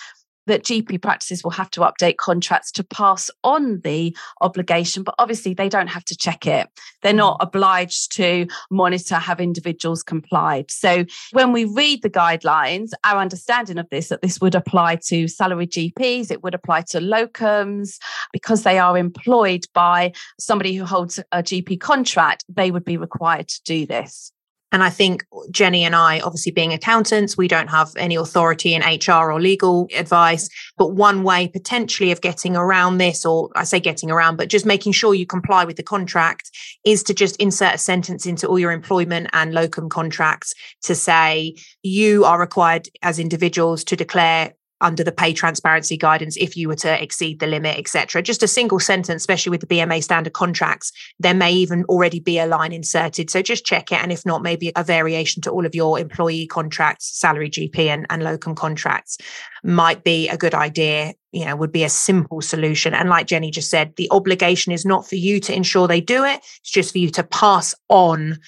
that 0.47 0.65
GP 0.65 1.03
practices 1.03 1.45
will 1.45 1.51
have 1.51 1.71
to 1.71 1.81
update 1.81 2.17
contracts 2.17 2.73
to 2.73 2.85
pass 2.85 3.31
on 3.45 3.81
the 3.81 4.17
obligation, 4.41 5.03
but 5.03 5.15
obviously 5.19 5.55
they 5.55 5.69
don't 5.69 5.89
have 5.89 6.05
to 6.07 6.17
check 6.17 6.47
it. 6.47 6.69
They're 7.03 7.13
not 7.13 7.41
mm. 7.41 7.47
obliged 7.47 8.13
to 8.17 8.47
monitor 8.71 9.17
have 9.17 9.41
individuals 9.41 10.03
complied. 10.03 10.71
So 10.71 11.05
when 11.33 11.53
we 11.53 11.65
read 11.65 12.03
the 12.03 12.11
guidelines, 12.11 12.91
our 13.05 13.21
understanding 13.21 13.79
of 13.79 13.89
this 13.91 14.09
that 14.09 14.23
this 14.23 14.41
would 14.41 14.55
apply 14.55 14.97
to 15.07 15.29
salary 15.29 15.67
GPs, 15.67 16.31
it 16.31 16.43
would 16.43 16.55
apply 16.55 16.83
to 16.83 16.99
locums 16.99 17.99
because 18.33 18.63
they 18.63 18.79
are 18.79 18.97
employed 18.97 19.65
by 19.75 20.13
somebody 20.39 20.75
who 20.75 20.85
holds 20.85 21.19
a 21.33 21.43
GP 21.43 21.81
contract, 21.81 22.45
they 22.49 22.71
would 22.71 22.85
be 22.85 22.97
required 22.97 23.49
to 23.49 23.63
do 23.65 23.87
this. 23.87 24.33
And 24.73 24.85
I 24.85 24.91
think 24.91 25.25
Jenny 25.51 25.85
and 25.85 25.97
I, 25.97 26.21
obviously 26.21 26.53
being 26.53 26.73
accountants, 26.73 27.37
we 27.37 27.49
don't 27.49 27.69
have 27.69 27.91
any 27.97 28.15
authority 28.15 28.75
in 28.75 28.83
HR 28.83 29.33
or 29.33 29.41
legal 29.41 29.89
advice. 29.97 30.49
But 30.77 30.93
one 30.93 31.25
way 31.25 31.49
potentially 31.49 32.13
of 32.13 32.21
getting 32.21 32.57
around 32.57 32.99
this, 32.99 33.27
or 33.27 33.51
I 33.57 33.65
say 33.65 33.81
getting 33.81 34.11
around, 34.11 34.37
but 34.37 34.49
just 34.49 34.67
making 34.67 34.93
sure 34.93 35.15
you 35.15 35.27
comply 35.27 35.65
with 35.65 35.77
the 35.77 35.83
contract 35.83 36.51
is 36.85 37.03
to 37.05 37.15
just 37.15 37.37
insert 37.37 37.75
a 37.75 37.79
sentence 37.79 38.27
into 38.27 38.47
all 38.47 38.59
your 38.59 38.73
employment 38.73 39.29
and 39.33 39.53
locum 39.53 39.89
contracts 39.89 40.55
to 40.83 40.95
say 40.95 41.57
you 41.83 42.25
are 42.25 42.39
required 42.39 42.89
as 43.03 43.19
individuals 43.19 43.83
to 43.85 43.97
declare 43.97 44.53
under 44.81 45.05
the 45.05 45.13
pay 45.13 45.33
transparency 45.33 45.97
guidance 45.97 46.37
if 46.37 46.57
you 46.57 46.69
were 46.69 46.77
to 46.77 47.03
exceed 47.03 47.41
the 47.41 47.47
limit, 47.47 47.79
etc. 47.79 48.23
Just 48.23 48.43
a 48.43 48.49
single 48.49 48.81
sentence, 48.81 49.23
especially 49.23 49.51
with 49.51 49.61
the 49.61 49.67
BMA 49.67 50.03
standard 50.03 50.33
contracts, 50.33 50.93
there 51.19 51.35
may 51.35 51.53
even 51.53 51.85
already 51.85 52.21
be 52.21 52.39
a 52.39 52.47
line 52.47 52.73
inserted. 52.73 53.31
So 53.31 53.43
just 53.43 53.65
check 53.65 53.93
it. 53.93 54.03
And 54.03 54.13
if 54.13 54.25
not, 54.25 54.43
maybe 54.43 54.73
a 54.77 54.85
variation 54.85 55.43
to 55.43 55.51
all 55.51 55.67
of 55.67 55.75
your 55.75 55.99
employee 55.99 56.47
contracts, 56.47 57.19
salary 57.19 57.51
GP 57.51 57.79
and, 57.87 58.07
and 58.11 58.23
locum 58.23 58.55
contracts 58.55 59.19
might 59.63 60.05
be 60.05 60.29
a 60.29 60.37
good 60.37 60.55
idea. 60.55 61.15
You 61.33 61.45
know, 61.45 61.55
would 61.55 61.71
be 61.71 61.85
a 61.85 61.89
simple 61.89 62.41
solution. 62.41 62.93
And 62.93 63.09
like 63.09 63.29
Jenny 63.29 63.53
just 63.53 63.71
said, 63.71 63.95
the 63.95 64.09
obligation 64.11 64.73
is 64.73 64.85
not 64.85 65.09
for 65.09 65.15
you 65.15 65.39
to 65.41 65.55
ensure 65.55 65.87
they 65.87 66.01
do 66.01 66.25
it. 66.25 66.41
It's 66.61 66.73
just 66.73 66.91
for 66.91 66.99
you 66.99 67.09
to 67.11 67.23
pass 67.23 67.73
on 67.89 68.39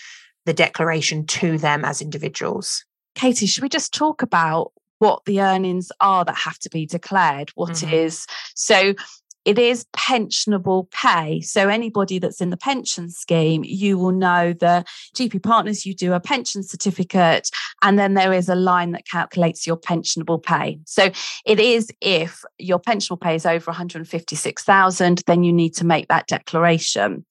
the 0.46 0.52
declaration 0.52 1.24
to 1.26 1.58
them 1.58 1.84
as 1.84 2.02
individuals. 2.02 2.84
Katie, 3.14 3.46
should 3.46 3.62
we 3.62 3.68
just 3.68 3.94
talk 3.94 4.22
about 4.22 4.72
what 5.02 5.24
the 5.24 5.40
earnings 5.40 5.90
are 6.00 6.24
that 6.24 6.36
have 6.36 6.58
to 6.60 6.70
be 6.70 6.86
declared? 6.86 7.50
What 7.56 7.70
Mhm. 7.72 7.92
is 7.92 8.26
so? 8.54 8.94
It 9.44 9.58
is 9.58 9.84
pensionable 9.96 10.88
pay. 10.92 11.40
So, 11.40 11.68
anybody 11.68 12.20
that's 12.20 12.40
in 12.40 12.50
the 12.50 12.56
pension 12.56 13.10
scheme, 13.10 13.64
you 13.64 13.98
will 13.98 14.12
know 14.12 14.52
the 14.52 14.84
GP 15.16 15.40
partners, 15.40 15.84
you 15.84 15.94
do 15.96 16.12
a 16.12 16.20
pension 16.20 16.62
certificate, 16.62 17.50
and 17.82 17.98
then 17.98 18.14
there 18.14 18.32
is 18.32 18.48
a 18.48 18.54
line 18.54 18.92
that 18.92 19.04
calculates 19.08 19.66
your 19.66 19.76
pensionable 19.76 20.40
pay. 20.40 20.78
So, 20.84 21.10
it 21.44 21.58
is 21.58 21.90
if 22.00 22.44
your 22.58 22.78
pensionable 22.78 23.20
pay 23.20 23.34
is 23.34 23.44
over 23.44 23.72
156,000, 23.72 25.22
then 25.26 25.42
you 25.42 25.52
need 25.52 25.74
to 25.74 25.84
make 25.84 26.06
that 26.06 26.28
declaration. 26.28 27.24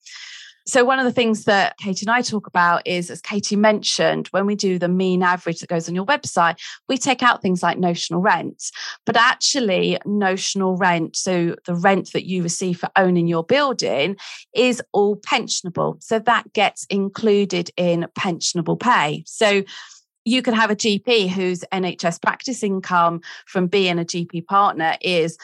So, 0.66 0.84
one 0.84 0.98
of 0.98 1.04
the 1.04 1.12
things 1.12 1.44
that 1.44 1.76
Katie 1.78 2.06
and 2.06 2.10
I 2.10 2.22
talk 2.22 2.46
about 2.46 2.86
is, 2.86 3.10
as 3.10 3.20
Katie 3.20 3.56
mentioned, 3.56 4.28
when 4.28 4.46
we 4.46 4.54
do 4.54 4.78
the 4.78 4.88
mean 4.88 5.22
average 5.22 5.60
that 5.60 5.68
goes 5.68 5.88
on 5.88 5.94
your 5.94 6.06
website, 6.06 6.56
we 6.88 6.96
take 6.96 7.22
out 7.22 7.42
things 7.42 7.62
like 7.62 7.78
notional 7.78 8.20
rent. 8.20 8.70
But 9.04 9.16
actually, 9.16 9.98
notional 10.04 10.76
rent, 10.76 11.16
so 11.16 11.56
the 11.66 11.74
rent 11.74 12.12
that 12.12 12.26
you 12.26 12.42
receive 12.42 12.78
for 12.78 12.90
owning 12.96 13.26
your 13.26 13.44
building, 13.44 14.16
is 14.54 14.82
all 14.92 15.16
pensionable. 15.16 16.02
So, 16.02 16.18
that 16.20 16.52
gets 16.52 16.86
included 16.86 17.70
in 17.76 18.06
pensionable 18.18 18.78
pay. 18.78 19.24
So, 19.26 19.64
you 20.24 20.42
could 20.42 20.54
have 20.54 20.70
a 20.70 20.76
GP 20.76 21.30
whose 21.30 21.64
NHS 21.72 22.22
practice 22.22 22.62
income 22.62 23.20
from 23.46 23.66
being 23.66 23.98
a 23.98 24.04
GP 24.04 24.46
partner 24.46 24.96
is 25.00 25.36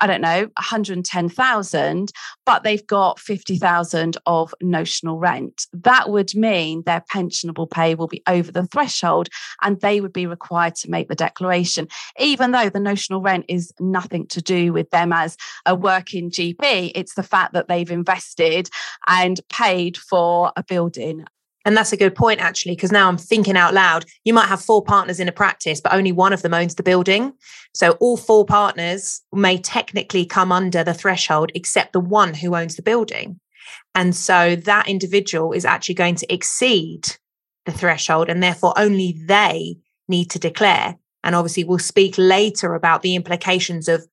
I 0.00 0.06
don't 0.06 0.20
know, 0.20 0.48
110,000, 0.56 2.12
but 2.46 2.62
they've 2.62 2.86
got 2.86 3.20
50,000 3.20 4.16
of 4.26 4.54
notional 4.62 5.18
rent. 5.18 5.66
That 5.72 6.10
would 6.10 6.34
mean 6.34 6.82
their 6.84 7.04
pensionable 7.12 7.70
pay 7.70 7.94
will 7.94 8.08
be 8.08 8.22
over 8.26 8.50
the 8.50 8.66
threshold 8.66 9.28
and 9.62 9.80
they 9.80 10.00
would 10.00 10.12
be 10.12 10.26
required 10.26 10.74
to 10.76 10.90
make 10.90 11.08
the 11.08 11.14
declaration, 11.14 11.88
even 12.18 12.52
though 12.52 12.70
the 12.70 12.80
notional 12.80 13.20
rent 13.20 13.44
is 13.48 13.72
nothing 13.78 14.26
to 14.28 14.40
do 14.40 14.72
with 14.72 14.90
them 14.90 15.12
as 15.12 15.36
a 15.66 15.74
working 15.74 16.30
GP. 16.30 16.92
It's 16.94 17.14
the 17.14 17.22
fact 17.22 17.52
that 17.52 17.68
they've 17.68 17.90
invested 17.90 18.70
and 19.06 19.40
paid 19.48 19.96
for 19.96 20.52
a 20.56 20.64
building. 20.64 21.24
And 21.64 21.76
that's 21.76 21.92
a 21.92 21.96
good 21.96 22.14
point, 22.14 22.40
actually, 22.40 22.74
because 22.74 22.90
now 22.90 23.08
I'm 23.08 23.18
thinking 23.18 23.56
out 23.56 23.74
loud. 23.74 24.06
You 24.24 24.32
might 24.32 24.48
have 24.48 24.62
four 24.62 24.82
partners 24.82 25.20
in 25.20 25.28
a 25.28 25.32
practice, 25.32 25.80
but 25.80 25.92
only 25.92 26.12
one 26.12 26.32
of 26.32 26.42
them 26.42 26.54
owns 26.54 26.74
the 26.74 26.82
building. 26.82 27.34
So 27.74 27.92
all 28.00 28.16
four 28.16 28.46
partners 28.46 29.20
may 29.32 29.58
technically 29.58 30.24
come 30.24 30.52
under 30.52 30.82
the 30.82 30.94
threshold, 30.94 31.52
except 31.54 31.92
the 31.92 32.00
one 32.00 32.34
who 32.34 32.56
owns 32.56 32.76
the 32.76 32.82
building. 32.82 33.40
And 33.94 34.16
so 34.16 34.56
that 34.56 34.88
individual 34.88 35.52
is 35.52 35.64
actually 35.64 35.96
going 35.96 36.14
to 36.16 36.32
exceed 36.32 37.16
the 37.66 37.72
threshold, 37.72 38.30
and 38.30 38.42
therefore 38.42 38.72
only 38.76 39.20
they 39.26 39.76
need 40.08 40.30
to 40.30 40.38
declare. 40.38 40.96
And 41.22 41.34
obviously, 41.34 41.64
we'll 41.64 41.78
speak 41.78 42.14
later 42.16 42.74
about 42.74 43.02
the 43.02 43.14
implications 43.14 43.86
of 43.88 44.06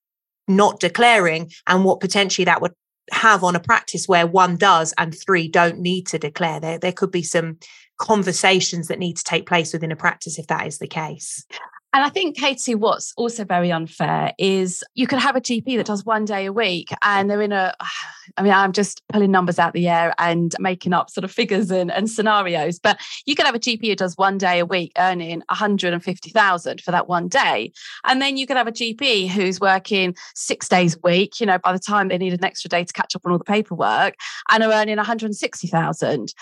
not 0.48 0.80
declaring 0.80 1.52
and 1.66 1.86
what 1.86 2.02
potentially 2.02 2.46
that 2.46 2.62
would 2.62 2.74
have 3.12 3.44
on 3.44 3.56
a 3.56 3.60
practice 3.60 4.08
where 4.08 4.28
one 4.28 4.58
does 4.58 4.94
and 4.98 5.16
three 5.18 5.48
don't 5.48 5.80
need 5.80 6.08
to 6.08 6.20
declare. 6.20 6.60
There, 6.60 6.80
there 6.80 6.92
could 6.92 7.12
be 7.12 7.24
some 7.24 7.58
conversations 7.98 8.88
that 8.88 9.00
need 9.00 9.18
to 9.18 9.24
take 9.24 9.46
place 9.46 9.74
within 9.74 9.92
a 9.92 9.96
practice 9.96 10.38
if 10.38 10.48
that 10.48 10.68
is 10.68 10.78
the 10.78 10.88
case. 10.88 11.46
And 11.94 12.04
I 12.04 12.10
think, 12.10 12.38
Katie, 12.38 12.76
what's 12.76 13.14
also 13.16 13.46
very 13.46 13.72
unfair 13.72 14.34
is 14.38 14.84
you 14.94 15.08
could 15.08 15.20
have 15.20 15.36
a 15.36 15.42
GP 15.42 15.78
that 15.78 15.86
does 15.86 16.06
one 16.06 16.26
day 16.26 16.46
a 16.46 16.54
week 16.54 16.90
and 17.02 17.30
they're 17.30 17.42
in 17.42 17.54
a, 17.54 17.74
I 18.38 18.44
mean, 18.44 18.52
I'm 18.52 18.74
just 18.74 19.02
pulling 19.08 19.32
numbers 19.32 19.58
out 19.58 19.74
the 19.74 19.88
air 19.88 20.14
and 20.20 20.54
making 20.60 20.94
up 20.94 21.10
sort 21.10 21.24
of 21.24 21.32
figures 21.32 21.72
and, 21.72 21.90
and 21.90 22.10
scenarios, 22.10 22.78
but 22.78 23.00
you 23.26 23.36
could 23.36 23.46
have 23.46 23.56
a 23.56 23.60
GP 23.60 23.88
who 23.88 23.96
does 23.96 24.18
one 24.18 24.38
day 24.38 24.60
a 24.60 24.66
week 24.66 24.92
earning 24.98 25.42
150,000 25.48 26.82
for 26.82 26.92
that 26.92 27.08
one 27.08 27.30
day. 27.30 27.72
And 28.04 28.22
then 28.22 28.36
you 28.36 28.46
could 28.46 28.58
have 28.58 28.68
a 28.68 28.72
GP 28.72 29.30
who's 29.30 29.60
working 29.60 30.16
six 30.36 30.68
days 30.68 30.96
a 30.96 31.00
week, 31.04 31.40
you 31.40 31.46
know, 31.46 31.58
by 31.58 31.72
the 31.72 31.80
time 31.80 32.10
they 32.10 32.18
need 32.18 32.34
an 32.34 32.44
extra 32.44 32.70
day 32.70 32.84
to 32.84 32.94
catch 32.94 33.16
up 33.16 33.22
on 33.26 33.32
all 33.32 33.38
the 33.38 33.46
paperwork 33.46 34.16
and 34.52 34.62
are 34.62 34.72
earning 34.72 34.98
160,000. 34.98 36.34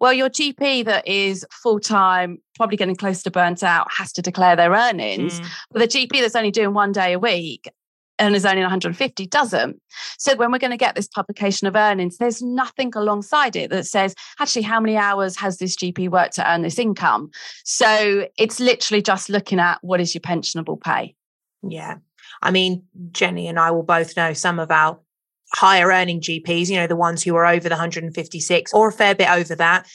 Well, 0.00 0.12
your 0.12 0.28
GP 0.28 0.84
that 0.86 1.06
is 1.06 1.46
full 1.50 1.78
time, 1.78 2.38
probably 2.56 2.76
getting 2.76 2.96
close 2.96 3.22
to 3.22 3.30
burnt 3.30 3.62
out, 3.62 3.86
has 3.90 4.12
to 4.12 4.22
declare 4.22 4.56
their 4.56 4.72
earnings. 4.72 5.40
Mm. 5.40 5.46
But 5.70 5.78
the 5.80 5.88
GP 5.88 6.20
that's 6.20 6.36
only 6.36 6.50
doing 6.50 6.74
one 6.74 6.92
day 6.92 7.12
a 7.12 7.18
week 7.18 7.68
and 8.18 8.34
is 8.34 8.46
only 8.46 8.62
150 8.62 9.26
doesn't. 9.26 9.80
So 10.18 10.36
when 10.36 10.52
we're 10.52 10.58
going 10.58 10.70
to 10.70 10.76
get 10.76 10.94
this 10.94 11.08
publication 11.08 11.66
of 11.66 11.74
earnings, 11.74 12.18
there's 12.18 12.42
nothing 12.42 12.92
alongside 12.94 13.56
it 13.56 13.70
that 13.70 13.86
says, 13.86 14.14
actually, 14.38 14.62
how 14.62 14.80
many 14.80 14.96
hours 14.96 15.36
has 15.36 15.58
this 15.58 15.76
GP 15.76 16.10
worked 16.10 16.34
to 16.34 16.48
earn 16.48 16.62
this 16.62 16.78
income? 16.78 17.30
So 17.64 18.28
it's 18.38 18.60
literally 18.60 19.02
just 19.02 19.28
looking 19.28 19.58
at 19.58 19.78
what 19.82 20.00
is 20.00 20.14
your 20.14 20.22
pensionable 20.22 20.80
pay. 20.80 21.14
Yeah. 21.62 21.96
I 22.42 22.50
mean, 22.50 22.84
Jenny 23.10 23.48
and 23.48 23.58
I 23.58 23.70
will 23.70 23.82
both 23.82 24.16
know 24.16 24.32
some 24.32 24.58
of 24.58 24.70
our 24.70 25.00
higher 25.52 25.88
earning 25.88 26.20
GPs, 26.20 26.68
you 26.68 26.76
know, 26.76 26.86
the 26.86 26.96
ones 26.96 27.22
who 27.22 27.34
are 27.36 27.46
over 27.46 27.68
the 27.68 27.74
156 27.74 28.74
or 28.74 28.88
a 28.88 28.92
fair 28.92 29.14
bit 29.14 29.30
over 29.30 29.54
that, 29.56 29.86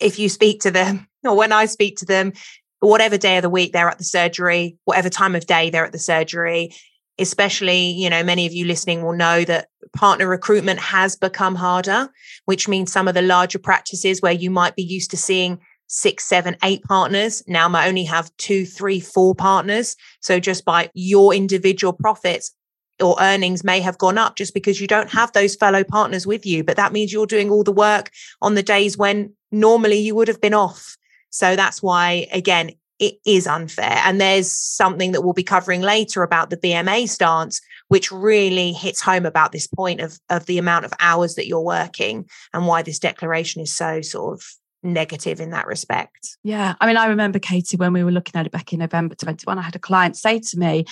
if 0.00 0.18
you 0.18 0.28
speak 0.28 0.60
to 0.62 0.70
them, 0.70 1.06
or 1.24 1.36
when 1.36 1.52
I 1.52 1.66
speak 1.66 1.96
to 1.98 2.06
them, 2.06 2.32
whatever 2.80 3.16
day 3.16 3.36
of 3.36 3.42
the 3.42 3.50
week 3.50 3.72
they're 3.72 3.88
at 3.88 3.98
the 3.98 4.04
surgery, 4.04 4.76
whatever 4.84 5.08
time 5.08 5.34
of 5.34 5.46
day 5.46 5.70
they're 5.70 5.84
at 5.84 5.92
the 5.92 5.98
surgery, 5.98 6.74
especially, 7.18 7.90
you 7.92 8.10
know, 8.10 8.22
many 8.22 8.46
of 8.46 8.52
you 8.52 8.66
listening 8.66 9.02
will 9.02 9.16
know 9.16 9.44
that 9.44 9.68
partner 9.94 10.26
recruitment 10.26 10.80
has 10.80 11.16
become 11.16 11.54
harder, 11.54 12.08
which 12.44 12.68
means 12.68 12.92
some 12.92 13.08
of 13.08 13.14
the 13.14 13.22
larger 13.22 13.58
practices 13.58 14.20
where 14.20 14.32
you 14.32 14.50
might 14.50 14.76
be 14.76 14.82
used 14.82 15.10
to 15.10 15.16
seeing 15.16 15.58
six, 15.86 16.24
seven, 16.24 16.56
eight 16.64 16.82
partners 16.82 17.42
now 17.46 17.68
might 17.68 17.88
only 17.88 18.04
have 18.04 18.34
two, 18.38 18.64
three, 18.66 19.00
four 19.00 19.34
partners. 19.34 19.96
So 20.20 20.40
just 20.40 20.64
by 20.64 20.90
your 20.94 21.34
individual 21.34 21.92
profits, 21.92 22.54
or 23.02 23.16
earnings 23.20 23.64
may 23.64 23.80
have 23.80 23.98
gone 23.98 24.18
up 24.18 24.36
just 24.36 24.54
because 24.54 24.80
you 24.80 24.86
don't 24.86 25.10
have 25.10 25.32
those 25.32 25.56
fellow 25.56 25.82
partners 25.82 26.26
with 26.26 26.46
you. 26.46 26.62
But 26.62 26.76
that 26.76 26.92
means 26.92 27.12
you're 27.12 27.26
doing 27.26 27.50
all 27.50 27.64
the 27.64 27.72
work 27.72 28.10
on 28.40 28.54
the 28.54 28.62
days 28.62 28.96
when 28.96 29.32
normally 29.50 29.98
you 29.98 30.14
would 30.14 30.28
have 30.28 30.40
been 30.40 30.54
off. 30.54 30.96
So 31.34 31.56
that's 31.56 31.82
why, 31.82 32.28
again, 32.30 32.70
it 33.00 33.14
is 33.26 33.48
unfair. 33.48 34.00
And 34.04 34.20
there's 34.20 34.52
something 34.52 35.10
that 35.10 35.22
we'll 35.22 35.32
be 35.32 35.42
covering 35.42 35.82
later 35.82 36.22
about 36.22 36.50
the 36.50 36.56
BMA 36.56 37.08
stance, 37.08 37.60
which 37.88 38.12
really 38.12 38.72
hits 38.72 39.02
home 39.02 39.26
about 39.26 39.50
this 39.50 39.66
point 39.66 40.00
of, 40.00 40.20
of 40.30 40.46
the 40.46 40.58
amount 40.58 40.84
of 40.84 40.92
hours 41.00 41.34
that 41.34 41.48
you're 41.48 41.60
working 41.60 42.28
and 42.52 42.68
why 42.68 42.82
this 42.82 43.00
declaration 43.00 43.60
is 43.60 43.74
so 43.74 44.00
sort 44.00 44.34
of 44.34 44.46
negative 44.84 45.40
in 45.40 45.50
that 45.50 45.66
respect. 45.66 46.36
Yeah. 46.44 46.76
I 46.80 46.86
mean, 46.86 46.96
I 46.96 47.06
remember 47.06 47.40
Katie 47.40 47.76
when 47.76 47.92
we 47.92 48.04
were 48.04 48.12
looking 48.12 48.38
at 48.38 48.46
it 48.46 48.52
back 48.52 48.72
in 48.72 48.78
November 48.78 49.16
21, 49.16 49.58
I 49.58 49.62
had 49.62 49.74
a 49.74 49.80
client 49.80 50.16
say 50.16 50.38
to 50.38 50.56
me 50.56 50.84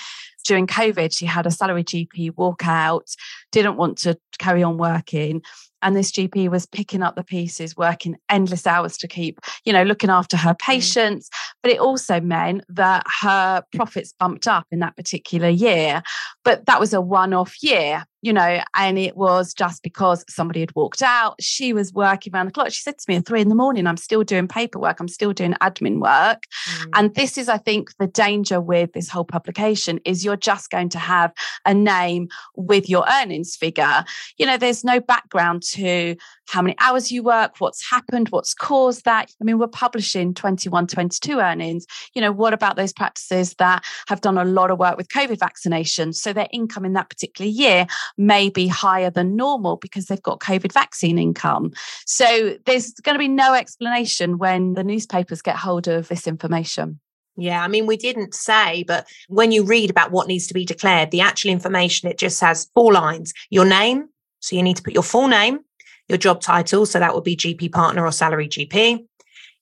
during 0.45 0.67
COVID, 0.67 1.15
she 1.15 1.25
had 1.25 1.45
a 1.45 1.51
salary 1.51 1.85
GP 1.85 2.35
walk 2.35 2.67
out, 2.67 3.07
didn't 3.53 3.77
want 3.77 3.99
to 3.99 4.19
carry 4.39 4.61
on 4.61 4.77
working. 4.77 5.41
And 5.83 5.95
this 5.95 6.11
GP 6.11 6.49
was 6.49 6.65
picking 6.65 7.03
up 7.03 7.15
the 7.15 7.23
pieces, 7.23 7.77
working 7.77 8.15
endless 8.29 8.65
hours 8.65 8.97
to 8.97 9.07
keep, 9.07 9.39
you 9.65 9.73
know, 9.73 9.83
looking 9.83 10.09
after 10.09 10.37
her 10.37 10.53
mm. 10.53 10.59
patients. 10.59 11.29
But 11.61 11.71
it 11.71 11.79
also 11.79 12.19
meant 12.19 12.63
that 12.69 13.05
her 13.21 13.63
profits 13.75 14.13
bumped 14.17 14.47
up 14.47 14.65
in 14.71 14.79
that 14.79 14.95
particular 14.95 15.49
year. 15.49 16.01
But 16.43 16.65
that 16.65 16.79
was 16.79 16.93
a 16.93 17.01
one 17.01 17.33
off 17.33 17.61
year 17.61 18.05
you 18.23 18.31
know, 18.31 18.61
and 18.73 18.97
it 18.97 19.17
was 19.17 19.53
just 19.53 19.83
because 19.83 20.23
somebody 20.29 20.61
had 20.61 20.73
walked 20.75 21.01
out. 21.01 21.35
She 21.41 21.73
was 21.73 21.91
working 21.91 22.33
around 22.33 22.45
the 22.45 22.53
clock. 22.53 22.71
She 22.71 22.81
said 22.81 22.97
to 22.97 23.05
me 23.09 23.17
at 23.17 23.25
three 23.25 23.41
in 23.41 23.49
the 23.49 23.55
morning, 23.55 23.85
I'm 23.85 23.97
still 23.97 24.23
doing 24.23 24.47
paperwork, 24.47 25.01
I'm 25.01 25.09
still 25.09 25.33
doing 25.33 25.55
admin 25.55 25.99
work. 25.99 26.43
Mm. 26.69 26.89
And 26.95 27.15
this 27.15 27.37
is, 27.37 27.49
I 27.49 27.57
think, 27.57 27.89
the 27.97 28.07
danger 28.07 28.61
with 28.61 28.93
this 28.93 29.09
whole 29.09 29.25
publication 29.25 29.99
is 30.05 30.23
you're 30.23 30.37
just 30.37 30.71
going 30.71 30.87
to 30.89 30.99
have 30.99 31.33
a 31.65 31.73
name 31.73 32.29
with 32.55 32.89
your 32.89 33.05
earnings 33.11 33.57
figure. 33.57 34.05
You 34.37 34.45
know, 34.45 34.55
there's 34.55 34.85
no 34.85 35.01
background 35.01 35.63
to 35.73 36.15
how 36.47 36.61
many 36.61 36.75
hours 36.79 37.11
you 37.11 37.23
work, 37.23 37.55
what's 37.59 37.89
happened, 37.89 38.29
what's 38.29 38.53
caused 38.53 39.03
that. 39.03 39.31
I 39.41 39.43
mean, 39.43 39.59
we're 39.59 39.67
publishing 39.67 40.33
21, 40.33 40.87
22 40.87 41.39
earnings. 41.39 41.85
You 42.13 42.21
know, 42.21 42.31
what 42.31 42.53
about 42.53 42.77
those 42.77 42.93
practices 42.93 43.55
that 43.55 43.83
have 44.07 44.21
done 44.21 44.37
a 44.37 44.45
lot 44.45 44.71
of 44.71 44.79
work 44.79 44.95
with 44.95 45.09
COVID 45.09 45.39
vaccinations? 45.39 46.15
So 46.15 46.31
their 46.31 46.47
income 46.51 46.85
in 46.85 46.93
that 46.93 47.09
particular 47.09 47.49
year 47.49 47.85
may 48.17 48.49
be 48.49 48.67
higher 48.67 49.09
than 49.09 49.35
normal 49.35 49.77
because 49.77 50.05
they've 50.05 50.21
got 50.21 50.39
COVID 50.39 50.71
vaccine 50.71 51.17
income. 51.17 51.71
So 52.05 52.57
there's 52.65 52.91
going 52.91 53.15
to 53.15 53.19
be 53.19 53.27
no 53.27 53.53
explanation 53.53 54.37
when 54.37 54.73
the 54.73 54.83
newspapers 54.83 55.41
get 55.41 55.55
hold 55.55 55.87
of 55.87 56.07
this 56.07 56.27
information. 56.27 56.99
Yeah, 57.35 57.63
I 57.63 57.67
mean, 57.67 57.87
we 57.87 57.97
didn't 57.97 58.35
say, 58.35 58.83
but 58.83 59.07
when 59.27 59.51
you 59.51 59.63
read 59.63 59.89
about 59.89 60.11
what 60.11 60.27
needs 60.27 60.45
to 60.47 60.53
be 60.53 60.65
declared, 60.65 61.09
the 61.09 61.21
actual 61.21 61.49
information, 61.49 62.09
it 62.09 62.19
just 62.19 62.39
has 62.41 62.69
four 62.75 62.93
lines 62.93 63.33
your 63.49 63.65
name. 63.65 64.09
So 64.39 64.55
you 64.55 64.61
need 64.61 64.77
to 64.77 64.83
put 64.83 64.93
your 64.93 65.03
full 65.03 65.27
name, 65.27 65.59
your 66.07 66.17
job 66.17 66.41
title. 66.41 66.85
So 66.85 66.99
that 66.99 67.15
would 67.15 67.23
be 67.23 67.35
GP 67.35 67.71
partner 67.71 68.05
or 68.05 68.11
salary 68.11 68.47
GP, 68.47 69.05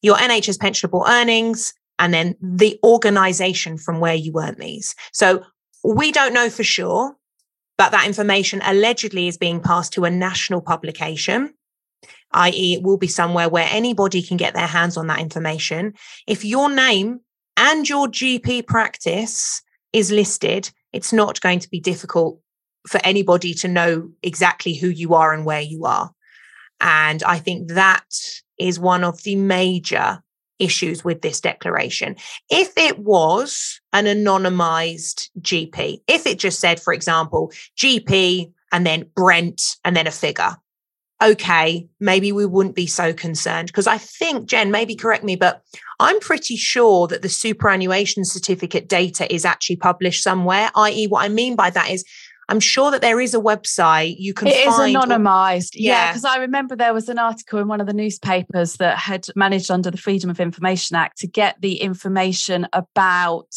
your 0.01 0.15
NHS 0.17 0.57
pensionable 0.57 1.07
earnings, 1.07 1.73
and 1.97 2.13
then 2.13 2.35
the 2.41 2.77
organization 2.83 3.77
from 3.77 3.99
where 3.99 4.15
you 4.15 4.33
earn 4.41 4.55
these. 4.59 4.95
So 5.13 5.45
we 5.83 6.11
don't 6.11 6.33
know 6.33 6.49
for 6.49 6.63
sure 6.63 7.15
but 7.81 7.93
that 7.93 8.05
information 8.05 8.61
allegedly 8.63 9.27
is 9.27 9.39
being 9.39 9.59
passed 9.59 9.91
to 9.93 10.05
a 10.05 10.09
national 10.11 10.61
publication, 10.61 11.51
i.e., 12.31 12.75
it 12.75 12.83
will 12.83 12.97
be 12.97 13.07
somewhere 13.07 13.49
where 13.49 13.67
anybody 13.71 14.21
can 14.21 14.37
get 14.37 14.53
their 14.53 14.67
hands 14.67 14.97
on 14.97 15.07
that 15.07 15.17
information. 15.17 15.95
If 16.27 16.45
your 16.45 16.69
name 16.69 17.21
and 17.57 17.89
your 17.89 18.05
GP 18.05 18.67
practice 18.67 19.63
is 19.93 20.11
listed, 20.11 20.69
it's 20.93 21.11
not 21.11 21.41
going 21.41 21.57
to 21.57 21.69
be 21.71 21.79
difficult 21.79 22.39
for 22.87 23.01
anybody 23.03 23.55
to 23.55 23.67
know 23.67 24.11
exactly 24.21 24.75
who 24.75 24.89
you 24.89 25.15
are 25.15 25.33
and 25.33 25.43
where 25.43 25.61
you 25.61 25.85
are. 25.85 26.11
And 26.81 27.23
I 27.23 27.39
think 27.39 27.69
that 27.69 28.05
is 28.59 28.79
one 28.79 29.03
of 29.03 29.23
the 29.23 29.37
major 29.37 30.21
issues 30.61 31.03
with 31.03 31.21
this 31.21 31.41
declaration. 31.41 32.15
If 32.49 32.77
it 32.77 32.99
was 32.99 33.81
an 33.93 34.05
anonymized 34.05 35.29
GP, 35.39 36.01
if 36.07 36.25
it 36.25 36.39
just 36.39 36.59
said, 36.59 36.79
for 36.79 36.93
example, 36.93 37.51
GP 37.77 38.51
and 38.71 38.85
then 38.85 39.09
Brent 39.15 39.77
and 39.83 39.95
then 39.95 40.07
a 40.07 40.11
figure, 40.11 40.55
okay, 41.21 41.87
maybe 41.99 42.31
we 42.31 42.45
wouldn't 42.45 42.75
be 42.75 42.87
so 42.87 43.13
concerned. 43.13 43.67
Because 43.67 43.87
I 43.87 43.97
think, 43.97 44.47
Jen, 44.47 44.71
maybe 44.71 44.95
correct 44.95 45.23
me, 45.23 45.35
but 45.35 45.61
I'm 45.99 46.19
pretty 46.19 46.55
sure 46.55 47.07
that 47.07 47.21
the 47.21 47.29
superannuation 47.29 48.25
certificate 48.25 48.89
data 48.89 49.31
is 49.31 49.45
actually 49.45 49.75
published 49.75 50.23
somewhere, 50.23 50.71
i.e., 50.75 51.07
what 51.07 51.23
I 51.23 51.29
mean 51.29 51.55
by 51.55 51.69
that 51.69 51.91
is 51.91 52.03
I'm 52.51 52.59
sure 52.59 52.91
that 52.91 53.01
there 53.01 53.21
is 53.21 53.33
a 53.33 53.39
website 53.39 54.17
you 54.19 54.33
can 54.33 54.49
it 54.49 54.65
find. 54.65 54.93
It 54.93 54.99
is 54.99 55.05
anonymized. 55.05 55.69
Yeah, 55.73 56.11
because 56.11 56.25
yeah, 56.25 56.31
I 56.31 56.37
remember 56.39 56.75
there 56.75 56.93
was 56.93 57.07
an 57.07 57.17
article 57.17 57.59
in 57.59 57.69
one 57.69 57.79
of 57.79 57.87
the 57.87 57.93
newspapers 57.93 58.73
that 58.75 58.97
had 58.97 59.25
managed 59.37 59.71
under 59.71 59.89
the 59.89 59.97
Freedom 59.97 60.29
of 60.29 60.37
Information 60.41 60.97
Act 60.97 61.17
to 61.19 61.27
get 61.27 61.55
the 61.61 61.77
information 61.77 62.67
about 62.73 63.47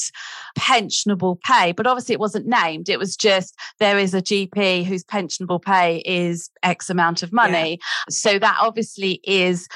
pensionable 0.57 1.41
pay, 1.41 1.73
but 1.73 1.89
obviously 1.89 2.13
it 2.13 2.21
wasn't 2.21 2.47
named. 2.47 2.89
It 2.89 3.01
was 3.01 3.17
just 3.17 3.59
there 3.81 3.99
is 3.99 4.15
a 4.15 4.23
GP 4.23 4.85
whose 4.85 5.03
pensionable 5.03 5.61
pay 5.61 5.99
is 6.07 6.49
X 6.63 6.89
amount 6.89 7.25
of 7.25 7.33
money. 7.33 7.71
Yeah. 7.71 7.77
So 8.11 8.39
that 8.39 8.59
obviously 8.61 9.21
is 9.25 9.67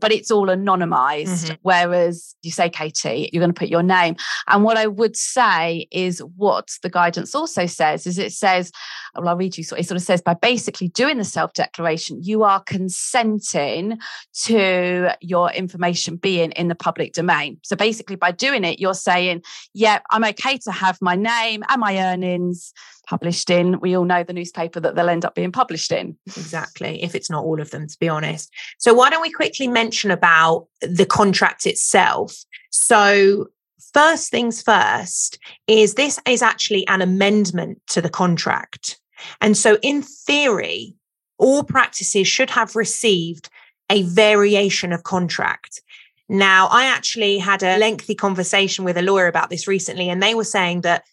but 0.00 0.12
it's 0.12 0.30
all 0.30 0.46
anonymized. 0.46 1.46
Mm-hmm. 1.46 1.54
Whereas 1.62 2.34
you 2.42 2.50
say, 2.50 2.68
Katie, 2.68 3.30
you're 3.32 3.40
going 3.40 3.52
to 3.52 3.58
put 3.58 3.68
your 3.68 3.82
name. 3.82 4.16
And 4.48 4.64
what 4.64 4.76
I 4.76 4.86
would 4.86 5.16
say 5.16 5.86
is 5.90 6.20
what 6.36 6.76
the 6.82 6.90
guidance 6.90 7.34
also 7.34 7.66
says 7.66 8.06
is 8.06 8.18
it 8.18 8.32
says, 8.32 8.72
well, 9.14 9.28
I'll 9.28 9.36
read 9.36 9.56
you. 9.56 9.64
So 9.64 9.76
it 9.76 9.86
sort 9.86 9.96
of 9.96 10.02
says 10.02 10.22
by 10.22 10.34
basically 10.34 10.88
doing 10.88 11.18
the 11.18 11.24
self 11.24 11.52
declaration, 11.52 12.22
you 12.22 12.42
are 12.42 12.60
consenting 12.60 13.98
to 14.44 15.10
your 15.20 15.50
information 15.52 16.16
being 16.16 16.52
in 16.52 16.68
the 16.68 16.74
public 16.74 17.12
domain. 17.12 17.58
So 17.62 17.76
basically, 17.76 18.16
by 18.16 18.32
doing 18.32 18.64
it, 18.64 18.78
you're 18.78 18.94
saying, 18.94 19.42
yeah, 19.72 20.00
I'm 20.10 20.24
okay 20.24 20.58
to 20.58 20.72
have 20.72 20.98
my 21.00 21.16
name 21.16 21.62
and 21.68 21.80
my 21.80 21.98
earnings 21.98 22.72
published 23.06 23.50
in. 23.50 23.80
We 23.80 23.96
all 23.96 24.04
know 24.04 24.24
the 24.24 24.32
newspaper 24.32 24.80
that 24.80 24.94
they'll 24.94 25.08
end 25.08 25.24
up 25.24 25.34
being 25.34 25.52
published 25.52 25.92
in. 25.92 26.16
Exactly, 26.26 27.02
if 27.02 27.14
it's 27.14 27.30
not 27.30 27.44
all 27.44 27.60
of 27.60 27.70
them, 27.70 27.86
to 27.86 27.98
be 27.98 28.08
honest. 28.08 28.52
So, 28.78 28.92
why 28.94 29.10
don't 29.10 29.22
we 29.22 29.30
quickly 29.30 29.68
mention 29.76 30.10
about 30.10 30.66
the 30.80 31.06
contract 31.06 31.66
itself? 31.66 32.44
So, 32.70 33.48
first 33.92 34.30
things 34.30 34.62
first 34.62 35.38
is 35.66 35.94
this 35.94 36.18
is 36.26 36.42
actually 36.42 36.86
an 36.88 37.02
amendment 37.02 37.82
to 37.88 38.00
the 38.00 38.08
contract. 38.08 38.98
And 39.40 39.56
so, 39.56 39.78
in 39.82 40.02
theory, 40.02 40.94
all 41.38 41.62
practices 41.62 42.26
should 42.26 42.50
have 42.50 42.74
received 42.74 43.50
a 43.90 44.02
variation 44.02 44.92
of 44.92 45.02
contract. 45.02 45.82
Now, 46.28 46.68
I 46.68 46.86
actually 46.86 47.38
had 47.38 47.62
a 47.62 47.78
lengthy 47.78 48.14
conversation 48.14 48.84
with 48.84 48.96
a 48.96 49.02
lawyer 49.02 49.28
about 49.28 49.50
this 49.50 49.68
recently, 49.68 50.08
and 50.08 50.22
they 50.22 50.34
were 50.34 50.52
saying 50.58 50.80
that 50.80 51.04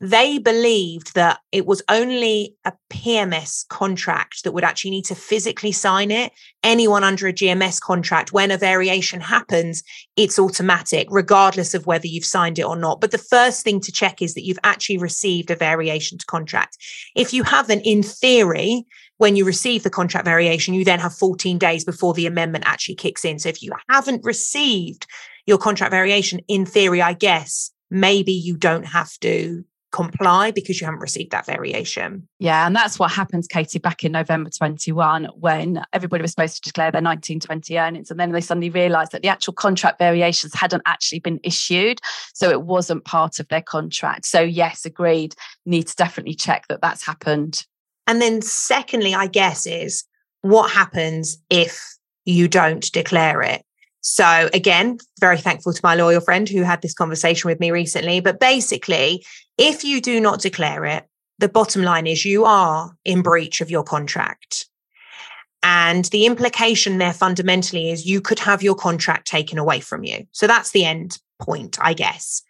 they 0.00 0.38
believed 0.38 1.14
that 1.14 1.38
it 1.52 1.64
was 1.64 1.82
only 1.88 2.54
a 2.66 2.72
PMS 2.90 3.66
contract 3.68 4.44
that 4.44 4.52
would 4.52 4.64
actually 4.64 4.90
need 4.90 5.06
to 5.06 5.14
physically 5.14 5.72
sign 5.72 6.10
it. 6.10 6.32
Anyone 6.62 7.02
under 7.02 7.26
a 7.26 7.32
GMS 7.32 7.80
contract, 7.80 8.32
when 8.32 8.50
a 8.50 8.58
variation 8.58 9.20
happens, 9.20 9.82
it's 10.16 10.38
automatic, 10.38 11.08
regardless 11.10 11.72
of 11.72 11.86
whether 11.86 12.06
you've 12.06 12.26
signed 12.26 12.58
it 12.58 12.66
or 12.66 12.76
not. 12.76 13.00
But 13.00 13.10
the 13.10 13.18
first 13.18 13.64
thing 13.64 13.80
to 13.80 13.92
check 13.92 14.20
is 14.20 14.34
that 14.34 14.44
you've 14.44 14.58
actually 14.64 14.98
received 14.98 15.50
a 15.50 15.56
variation 15.56 16.18
to 16.18 16.26
contract. 16.26 16.76
If 17.14 17.32
you 17.32 17.42
haven't, 17.42 17.80
in 17.80 18.02
theory, 18.02 18.84
when 19.16 19.34
you 19.34 19.46
receive 19.46 19.82
the 19.82 19.88
contract 19.88 20.26
variation, 20.26 20.74
you 20.74 20.84
then 20.84 21.00
have 21.00 21.14
14 21.14 21.56
days 21.56 21.86
before 21.86 22.12
the 22.12 22.26
amendment 22.26 22.64
actually 22.66 22.96
kicks 22.96 23.24
in. 23.24 23.38
So 23.38 23.48
if 23.48 23.62
you 23.62 23.72
haven't 23.88 24.24
received 24.24 25.06
your 25.46 25.56
contract 25.56 25.90
variation, 25.90 26.40
in 26.48 26.66
theory, 26.66 27.00
I 27.00 27.14
guess 27.14 27.70
maybe 27.90 28.32
you 28.32 28.58
don't 28.58 28.84
have 28.84 29.18
to 29.20 29.64
comply 29.96 30.50
because 30.50 30.78
you 30.78 30.84
haven't 30.84 31.00
received 31.00 31.30
that 31.30 31.46
variation. 31.46 32.28
Yeah, 32.38 32.66
and 32.66 32.76
that's 32.76 32.98
what 32.98 33.10
happens, 33.10 33.46
Katie, 33.46 33.78
back 33.78 34.04
in 34.04 34.12
November 34.12 34.50
21 34.50 35.24
when 35.36 35.82
everybody 35.94 36.20
was 36.20 36.32
supposed 36.32 36.56
to 36.56 36.68
declare 36.68 36.90
their 36.90 37.00
1920 37.00 37.78
earnings. 37.78 38.10
And 38.10 38.20
then 38.20 38.32
they 38.32 38.42
suddenly 38.42 38.68
realized 38.68 39.12
that 39.12 39.22
the 39.22 39.28
actual 39.28 39.54
contract 39.54 39.98
variations 39.98 40.52
hadn't 40.52 40.82
actually 40.84 41.20
been 41.20 41.40
issued. 41.42 41.98
So 42.34 42.50
it 42.50 42.62
wasn't 42.62 43.06
part 43.06 43.40
of 43.40 43.48
their 43.48 43.62
contract. 43.62 44.26
So, 44.26 44.42
yes, 44.42 44.84
agreed, 44.84 45.34
need 45.64 45.86
to 45.86 45.96
definitely 45.96 46.34
check 46.34 46.66
that 46.68 46.82
that's 46.82 47.04
happened. 47.06 47.64
And 48.06 48.20
then, 48.20 48.42
secondly, 48.42 49.14
I 49.14 49.28
guess, 49.28 49.66
is 49.66 50.04
what 50.42 50.70
happens 50.70 51.38
if 51.48 51.82
you 52.26 52.48
don't 52.48 52.92
declare 52.92 53.40
it? 53.40 53.62
So, 54.08 54.48
again, 54.54 54.98
very 55.18 55.36
thankful 55.36 55.72
to 55.72 55.80
my 55.82 55.96
loyal 55.96 56.20
friend 56.20 56.48
who 56.48 56.62
had 56.62 56.80
this 56.80 56.94
conversation 56.94 57.48
with 57.48 57.58
me 57.58 57.72
recently. 57.72 58.20
But 58.20 58.38
basically, 58.38 59.26
if 59.58 59.82
you 59.82 60.00
do 60.00 60.20
not 60.20 60.40
declare 60.40 60.84
it, 60.84 61.08
the 61.40 61.48
bottom 61.48 61.82
line 61.82 62.06
is 62.06 62.24
you 62.24 62.44
are 62.44 62.96
in 63.04 63.20
breach 63.20 63.60
of 63.60 63.68
your 63.68 63.82
contract. 63.82 64.68
And 65.64 66.04
the 66.06 66.24
implication 66.24 66.98
there 66.98 67.12
fundamentally 67.12 67.90
is 67.90 68.06
you 68.06 68.20
could 68.20 68.38
have 68.38 68.62
your 68.62 68.76
contract 68.76 69.26
taken 69.26 69.58
away 69.58 69.80
from 69.80 70.04
you. 70.04 70.24
So 70.30 70.46
that's 70.46 70.70
the 70.70 70.84
end 70.84 71.18
point, 71.40 71.76
I 71.80 71.92
guess. 71.92 72.42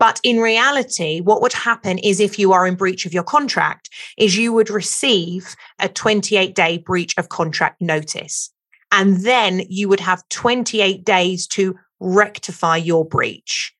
But 0.00 0.20
in 0.24 0.40
reality, 0.40 1.20
what 1.20 1.40
would 1.42 1.52
happen 1.52 1.98
is 1.98 2.18
if 2.18 2.40
you 2.40 2.52
are 2.52 2.66
in 2.66 2.74
breach 2.74 3.06
of 3.06 3.14
your 3.14 3.22
contract, 3.22 3.88
is 4.18 4.36
you 4.36 4.52
would 4.52 4.68
receive 4.68 5.54
a 5.78 5.88
28 5.88 6.56
day 6.56 6.78
breach 6.78 7.14
of 7.16 7.28
contract 7.28 7.80
notice. 7.80 8.50
And 8.96 9.16
then 9.24 9.62
you 9.68 9.88
would 9.88 9.98
have 9.98 10.22
28 10.28 11.04
days 11.04 11.48
to 11.48 11.74
rectify 11.98 12.76
your 12.76 13.04
breach. 13.04 13.74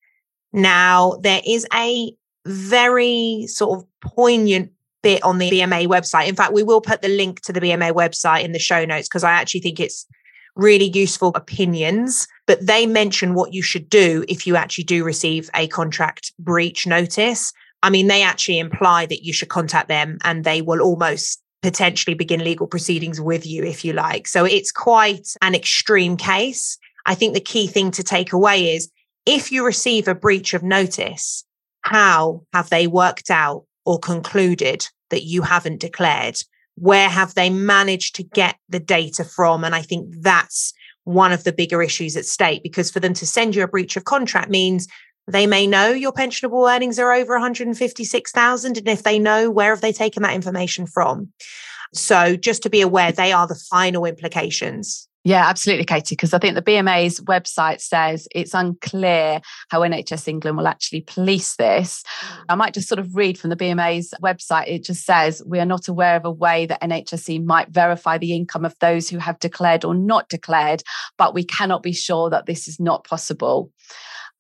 Now, 0.52 1.21
there 1.23 1.40
is 1.47 1.64
a 1.73 2.12
very 2.44 3.47
sort 3.47 3.78
of 3.78 3.87
poignant 4.00 4.73
bit 5.04 5.23
on 5.23 5.38
the 5.38 5.49
BMA 5.52 5.87
website. 5.87 6.26
In 6.26 6.35
fact, 6.35 6.52
we 6.52 6.64
will 6.64 6.80
put 6.80 7.00
the 7.00 7.09
link 7.09 7.42
to 7.42 7.52
the 7.52 7.61
BMA 7.61 7.92
website 7.92 8.42
in 8.42 8.50
the 8.50 8.59
show 8.59 8.85
notes 8.85 9.09
because 9.09 9.23
I 9.23 9.30
actually 9.30 9.61
think 9.61 9.78
it's 9.78 10.04
really 10.56 10.90
useful 10.90 11.30
opinions. 11.37 12.26
But 12.49 12.66
they 12.66 12.85
mention 12.85 13.35
what 13.35 13.54
you 13.54 13.62
should 13.62 13.88
do 13.88 14.25
if 14.28 14.49
you 14.49 14.56
actually 14.56 14.85
do 14.85 15.04
receive 15.04 15.49
a 15.54 15.68
contract 15.68 16.33
breach 16.40 16.88
notice. 16.88 17.52
I 17.85 17.90
mean, 17.90 18.09
they 18.09 18.23
actually 18.23 18.59
imply 18.59 19.06
that 19.06 19.23
you 19.23 19.33
should 19.33 19.49
contact 19.49 19.87
them 19.87 20.18
and 20.25 20.42
they 20.42 20.61
will 20.61 20.80
almost 20.80 21.40
potentially 21.64 22.12
begin 22.12 22.44
legal 22.44 22.66
proceedings 22.66 23.23
with 23.23 23.47
you, 23.47 23.64
if 23.64 23.87
you 23.87 23.94
like. 23.94 24.28
So 24.28 24.45
it's 24.45 24.71
quite 24.71 25.28
an 25.41 25.54
extreme 25.54 26.15
case. 26.15 26.76
I 27.06 27.15
think 27.15 27.32
the 27.32 27.41
key 27.41 27.67
thing 27.67 27.91
to 27.93 28.02
take 28.02 28.34
away 28.34 28.76
is 28.76 28.91
if 29.25 29.50
you 29.50 29.65
receive 29.65 30.06
a 30.06 30.15
breach 30.15 30.52
of 30.52 30.62
notice, 30.62 31.43
how 31.80 32.43
have 32.52 32.69
they 32.69 32.86
worked 32.86 33.30
out 33.30 33.65
or 33.86 33.99
concluded 33.99 34.86
that 35.08 35.23
you 35.23 35.41
haven't 35.41 35.80
declared? 35.80 36.36
Where 36.75 37.08
have 37.08 37.32
they 37.32 37.49
managed 37.49 38.15
to 38.17 38.23
get 38.23 38.56
the 38.69 38.80
data 38.80 39.25
from? 39.25 39.65
And 39.65 39.75
I 39.75 39.80
think 39.80 40.17
that's 40.21 40.75
one 41.04 41.32
of 41.32 41.45
the 41.45 41.52
bigger 41.52 41.82
issues 41.82 42.15
at 42.15 42.26
stake 42.26 42.62
because 42.62 42.91
for 42.91 43.00
them 43.00 43.15
to 43.15 43.26
send 43.26 43.54
you 43.54 43.62
a 43.62 43.69
breach 43.69 43.97
of 43.97 44.04
contract 44.04 44.50
means 44.50 44.86
they 45.26 45.47
may 45.47 45.67
know 45.67 45.91
your 45.91 46.13
pensionable 46.13 46.71
earnings 46.71 46.99
are 46.99 47.13
over 47.13 47.34
156,000. 47.34 48.76
And 48.76 48.89
if 48.89 49.02
they 49.02 49.19
know, 49.19 49.50
where 49.50 49.71
have 49.71 49.80
they 49.80 49.93
taken 49.93 50.23
that 50.23 50.34
information 50.34 50.87
from? 50.87 51.32
So 51.93 52.37
just 52.37 52.63
to 52.65 52.71
be 52.71 52.80
aware, 52.80 53.13
they 53.13 53.32
are 53.32 53.47
the 53.47 53.54
final 53.54 54.04
implications. 54.04 55.08
Yeah, 55.26 55.49
absolutely, 55.49 55.87
Katie, 55.87 56.17
because 56.17 56.34
I 56.34 56.39
think 56.39 56.54
the 56.54 56.60
BMA's 56.60 57.19
website 57.21 57.80
says 57.80 58.28
it's 58.34 58.52
unclear 58.52 59.41
how 59.71 59.80
NHS 59.80 60.28
England 60.28 60.58
will 60.58 60.69
actually 60.69 61.00
police 61.00 61.56
this. 61.56 62.04
Mm. 62.21 62.45
I 62.50 62.54
might 62.56 62.75
just 62.75 62.89
sort 62.89 62.99
of 62.99 63.17
read 63.17 63.39
from 63.39 63.49
the 63.49 63.56
BMA's 63.56 64.13
website. 64.23 64.69
It 64.69 64.84
just 64.84 65.06
says, 65.06 65.43
We 65.47 65.60
are 65.60 65.65
not 65.65 65.89
aware 65.89 66.17
of 66.17 66.26
a 66.26 66.30
way 66.30 66.67
that 66.67 66.82
NHSE 66.82 67.43
might 67.43 67.71
verify 67.71 68.19
the 68.19 68.37
income 68.37 68.67
of 68.67 68.78
those 68.80 69.08
who 69.08 69.17
have 69.17 69.39
declared 69.39 69.82
or 69.82 69.95
not 69.95 70.28
declared, 70.28 70.82
but 71.17 71.32
we 71.32 71.43
cannot 71.43 71.82
be 71.82 71.95
sure 71.95 72.28
that 72.28 72.45
this 72.45 72.69
is 72.69 72.78
not 72.78 73.04
possible. 73.04 73.73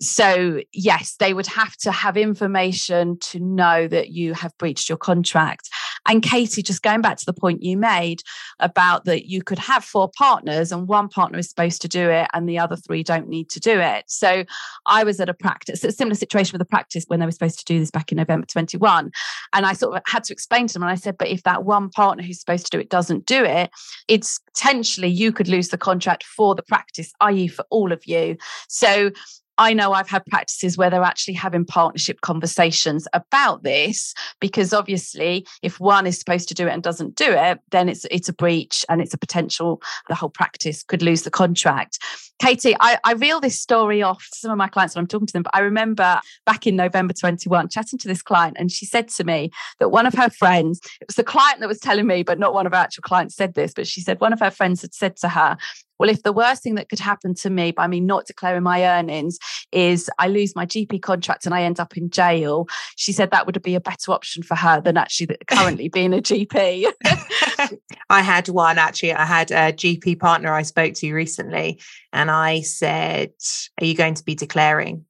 So, 0.00 0.60
yes, 0.72 1.16
they 1.18 1.34
would 1.34 1.46
have 1.46 1.76
to 1.78 1.92
have 1.92 2.16
information 2.16 3.18
to 3.20 3.40
know 3.40 3.86
that 3.88 4.10
you 4.10 4.34
have 4.34 4.56
breached 4.58 4.88
your 4.88 4.98
contract. 4.98 5.68
And 6.06 6.22
Katie, 6.22 6.62
just 6.62 6.82
going 6.82 7.00
back 7.00 7.16
to 7.16 7.24
the 7.24 7.32
point 7.32 7.62
you 7.62 7.76
made 7.78 8.20
about 8.60 9.04
that 9.06 9.26
you 9.26 9.42
could 9.42 9.58
have 9.58 9.84
four 9.84 10.10
partners 10.16 10.70
and 10.70 10.86
one 10.86 11.08
partner 11.08 11.38
is 11.38 11.48
supposed 11.48 11.80
to 11.82 11.88
do 11.88 12.10
it 12.10 12.28
and 12.34 12.48
the 12.48 12.58
other 12.58 12.76
three 12.76 13.02
don't 13.02 13.28
need 13.28 13.48
to 13.50 13.60
do 13.60 13.80
it. 13.80 14.04
So 14.08 14.44
I 14.84 15.04
was 15.04 15.18
at 15.20 15.28
a 15.28 15.34
practice, 15.34 15.82
a 15.82 15.92
similar 15.92 16.14
situation 16.14 16.52
with 16.52 16.60
a 16.60 16.66
practice 16.66 17.04
when 17.06 17.20
they 17.20 17.26
were 17.26 17.32
supposed 17.32 17.58
to 17.60 17.64
do 17.64 17.78
this 17.78 17.90
back 17.90 18.12
in 18.12 18.16
November 18.16 18.46
21. 18.46 19.10
And 19.54 19.66
I 19.66 19.72
sort 19.72 19.96
of 19.96 20.02
had 20.06 20.24
to 20.24 20.32
explain 20.32 20.66
to 20.66 20.74
them, 20.74 20.82
and 20.82 20.92
I 20.92 20.96
said, 20.96 21.16
but 21.16 21.28
if 21.28 21.42
that 21.44 21.64
one 21.64 21.88
partner 21.88 22.22
who's 22.22 22.40
supposed 22.40 22.66
to 22.66 22.76
do 22.76 22.80
it 22.80 22.90
doesn't 22.90 23.24
do 23.24 23.42
it, 23.44 23.70
it's 24.08 24.40
potentially 24.52 25.08
you 25.08 25.32
could 25.32 25.48
lose 25.48 25.68
the 25.68 25.78
contract 25.78 26.24
for 26.24 26.54
the 26.54 26.62
practice, 26.62 27.12
i.e., 27.20 27.48
for 27.48 27.64
all 27.70 27.92
of 27.92 28.06
you. 28.06 28.36
So 28.68 29.10
I 29.58 29.72
know 29.72 29.92
I've 29.92 30.08
had 30.08 30.24
practices 30.26 30.76
where 30.76 30.90
they're 30.90 31.02
actually 31.02 31.34
having 31.34 31.64
partnership 31.64 32.20
conversations 32.20 33.06
about 33.12 33.62
this 33.62 34.14
because 34.40 34.72
obviously 34.72 35.46
if 35.62 35.78
one 35.78 36.06
is 36.06 36.18
supposed 36.18 36.48
to 36.48 36.54
do 36.54 36.66
it 36.66 36.72
and 36.72 36.82
doesn't 36.82 37.14
do 37.14 37.30
it 37.30 37.60
then 37.70 37.88
it's 37.88 38.04
it's 38.10 38.28
a 38.28 38.32
breach 38.32 38.84
and 38.88 39.00
it's 39.00 39.14
a 39.14 39.18
potential 39.18 39.80
the 40.08 40.14
whole 40.14 40.28
practice 40.28 40.82
could 40.82 41.02
lose 41.02 41.22
the 41.22 41.30
contract. 41.30 41.98
Katie, 42.40 42.74
I, 42.80 42.98
I 43.04 43.12
reel 43.12 43.40
this 43.40 43.60
story 43.60 44.02
off 44.02 44.26
some 44.32 44.50
of 44.50 44.58
my 44.58 44.66
clients 44.66 44.94
when 44.94 45.02
I'm 45.02 45.06
talking 45.06 45.26
to 45.28 45.32
them, 45.32 45.44
but 45.44 45.54
I 45.54 45.60
remember 45.60 46.20
back 46.44 46.66
in 46.66 46.74
November 46.74 47.14
21 47.14 47.68
chatting 47.68 47.98
to 48.00 48.08
this 48.08 48.22
client 48.22 48.56
and 48.58 48.72
she 48.72 48.86
said 48.86 49.08
to 49.08 49.24
me 49.24 49.50
that 49.78 49.90
one 49.90 50.06
of 50.06 50.14
her 50.14 50.30
friends, 50.30 50.80
it 51.00 51.06
was 51.06 51.16
the 51.16 51.24
client 51.24 51.60
that 51.60 51.68
was 51.68 51.78
telling 51.78 52.06
me, 52.06 52.22
but 52.22 52.38
not 52.38 52.52
one 52.52 52.66
of 52.66 52.74
our 52.74 52.80
actual 52.80 53.02
clients 53.02 53.36
said 53.36 53.54
this, 53.54 53.72
but 53.72 53.86
she 53.86 54.00
said 54.00 54.20
one 54.20 54.32
of 54.32 54.40
her 54.40 54.50
friends 54.50 54.82
had 54.82 54.94
said 54.94 55.16
to 55.18 55.28
her, 55.28 55.56
well, 55.98 56.08
if 56.08 56.22
the 56.22 56.32
worst 56.32 56.62
thing 56.62 56.74
that 56.74 56.88
could 56.88 56.98
happen 56.98 57.34
to 57.34 57.50
me 57.50 57.70
by 57.70 57.86
me 57.86 58.00
not 58.00 58.26
declaring 58.26 58.62
my 58.62 58.84
earnings 58.84 59.38
is 59.72 60.10
I 60.18 60.28
lose 60.28 60.56
my 60.56 60.66
GP 60.66 61.02
contract 61.02 61.46
and 61.46 61.54
I 61.54 61.62
end 61.62 61.80
up 61.80 61.96
in 61.96 62.10
jail, 62.10 62.66
she 62.96 63.12
said 63.12 63.30
that 63.30 63.46
would 63.46 63.60
be 63.62 63.74
a 63.74 63.80
better 63.80 64.12
option 64.12 64.42
for 64.42 64.54
her 64.54 64.80
than 64.80 64.96
actually 64.96 65.36
currently 65.46 65.88
being 65.88 66.12
a 66.12 66.18
GP. 66.18 66.86
I 68.10 68.22
had 68.22 68.48
one 68.48 68.78
actually. 68.78 69.12
I 69.12 69.24
had 69.24 69.50
a 69.50 69.72
GP 69.72 70.18
partner 70.18 70.52
I 70.52 70.62
spoke 70.62 70.94
to 70.94 71.12
recently, 71.12 71.80
and 72.12 72.30
I 72.30 72.60
said, 72.62 73.32
Are 73.80 73.84
you 73.84 73.94
going 73.94 74.14
to 74.14 74.24
be 74.24 74.34
declaring? 74.34 75.04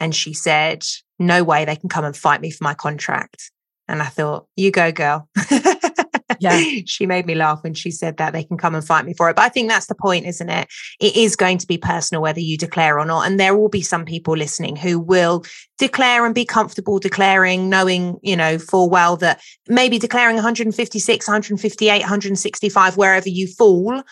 And 0.00 0.14
she 0.14 0.32
said, 0.34 0.84
No 1.18 1.42
way, 1.42 1.64
they 1.64 1.76
can 1.76 1.88
come 1.88 2.04
and 2.04 2.16
fight 2.16 2.40
me 2.40 2.50
for 2.50 2.64
my 2.64 2.74
contract. 2.74 3.50
And 3.88 4.02
I 4.02 4.06
thought, 4.06 4.46
You 4.56 4.70
go, 4.70 4.92
girl. 4.92 5.28
Yeah. 6.40 6.60
she 6.86 7.06
made 7.06 7.26
me 7.26 7.34
laugh 7.34 7.62
when 7.62 7.74
she 7.74 7.90
said 7.90 8.16
that 8.18 8.32
they 8.32 8.44
can 8.44 8.56
come 8.56 8.74
and 8.74 8.86
fight 8.86 9.04
me 9.04 9.14
for 9.14 9.30
it. 9.30 9.36
But 9.36 9.46
I 9.46 9.48
think 9.48 9.68
that's 9.68 9.86
the 9.86 9.94
point, 9.94 10.26
isn't 10.26 10.48
it? 10.48 10.68
It 11.00 11.16
is 11.16 11.36
going 11.36 11.58
to 11.58 11.66
be 11.66 11.78
personal 11.78 12.22
whether 12.22 12.40
you 12.40 12.56
declare 12.56 12.98
or 12.98 13.04
not. 13.04 13.26
And 13.26 13.38
there 13.40 13.56
will 13.56 13.68
be 13.68 13.82
some 13.82 14.04
people 14.04 14.36
listening 14.36 14.76
who 14.76 14.98
will 14.98 15.44
declare 15.78 16.26
and 16.26 16.34
be 16.34 16.44
comfortable 16.44 16.98
declaring, 16.98 17.68
knowing, 17.68 18.18
you 18.22 18.36
know, 18.36 18.58
full 18.58 18.90
well 18.90 19.16
that 19.18 19.40
maybe 19.68 19.98
declaring 19.98 20.36
156, 20.36 21.28
158, 21.28 22.00
165, 22.00 22.96
wherever 22.96 23.28
you 23.28 23.46
fall, 23.46 24.02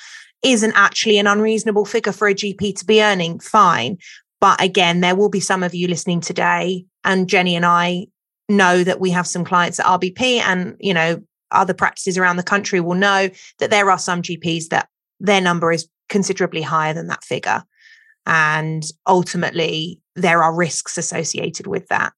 isn't 0.43 0.73
actually 0.75 1.19
an 1.19 1.27
unreasonable 1.27 1.85
figure 1.85 2.13
for 2.13 2.29
a 2.29 2.35
GP 2.35 2.79
to 2.79 2.85
be 2.85 3.03
earning. 3.03 3.41
Fine. 3.41 3.99
But 4.41 4.63
again, 4.63 5.01
there 5.01 5.17
will 5.17 5.31
be 5.31 5.41
some 5.41 5.63
of 5.63 5.75
you 5.75 5.89
listening 5.89 6.21
today, 6.21 6.85
and 7.05 7.29
Jenny 7.29 7.57
and 7.57 7.65
I 7.65 8.07
know 8.49 8.85
that 8.85 9.01
we 9.01 9.11
have 9.11 9.27
some 9.27 9.45
clients 9.45 9.81
at 9.81 9.87
RBP 9.87 10.41
and, 10.41 10.77
you 10.79 10.95
know, 10.95 11.23
other 11.51 11.75
practices 11.75 12.19
around 12.19 12.37
the 12.37 12.43
country 12.43 12.81
will 12.81 12.95
know 12.95 13.31
that 13.59 13.71
there 13.71 13.91
are 13.91 13.99
some 13.99 14.23
GPs 14.23 14.69
that 14.69 14.89
their 15.21 15.41
number 15.41 15.73
is 15.73 15.89
considerably 16.09 16.63
higher 16.63 16.95
than 16.95 17.09
that 17.09 17.25
figure. 17.25 17.63
And 18.27 18.85
ultimately, 19.07 20.01
there 20.15 20.43
are 20.43 20.55
risks 20.55 20.99
associated 20.99 21.67
with 21.67 21.87
that. 21.89 22.13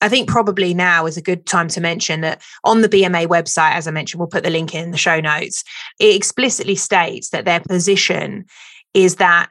I 0.00 0.08
think 0.08 0.28
probably 0.28 0.74
now 0.74 1.06
is 1.06 1.16
a 1.16 1.22
good 1.22 1.46
time 1.46 1.68
to 1.68 1.80
mention 1.80 2.22
that 2.22 2.42
on 2.64 2.80
the 2.80 2.88
BMA 2.88 3.28
website, 3.28 3.74
as 3.74 3.86
I 3.86 3.92
mentioned, 3.92 4.18
we'll 4.18 4.26
put 4.26 4.42
the 4.42 4.50
link 4.50 4.74
in 4.74 4.90
the 4.90 4.98
show 4.98 5.20
notes. 5.20 5.62
It 6.00 6.16
explicitly 6.16 6.74
states 6.74 7.30
that 7.30 7.44
their 7.44 7.60
position 7.60 8.46
is 8.94 9.16
that 9.16 9.48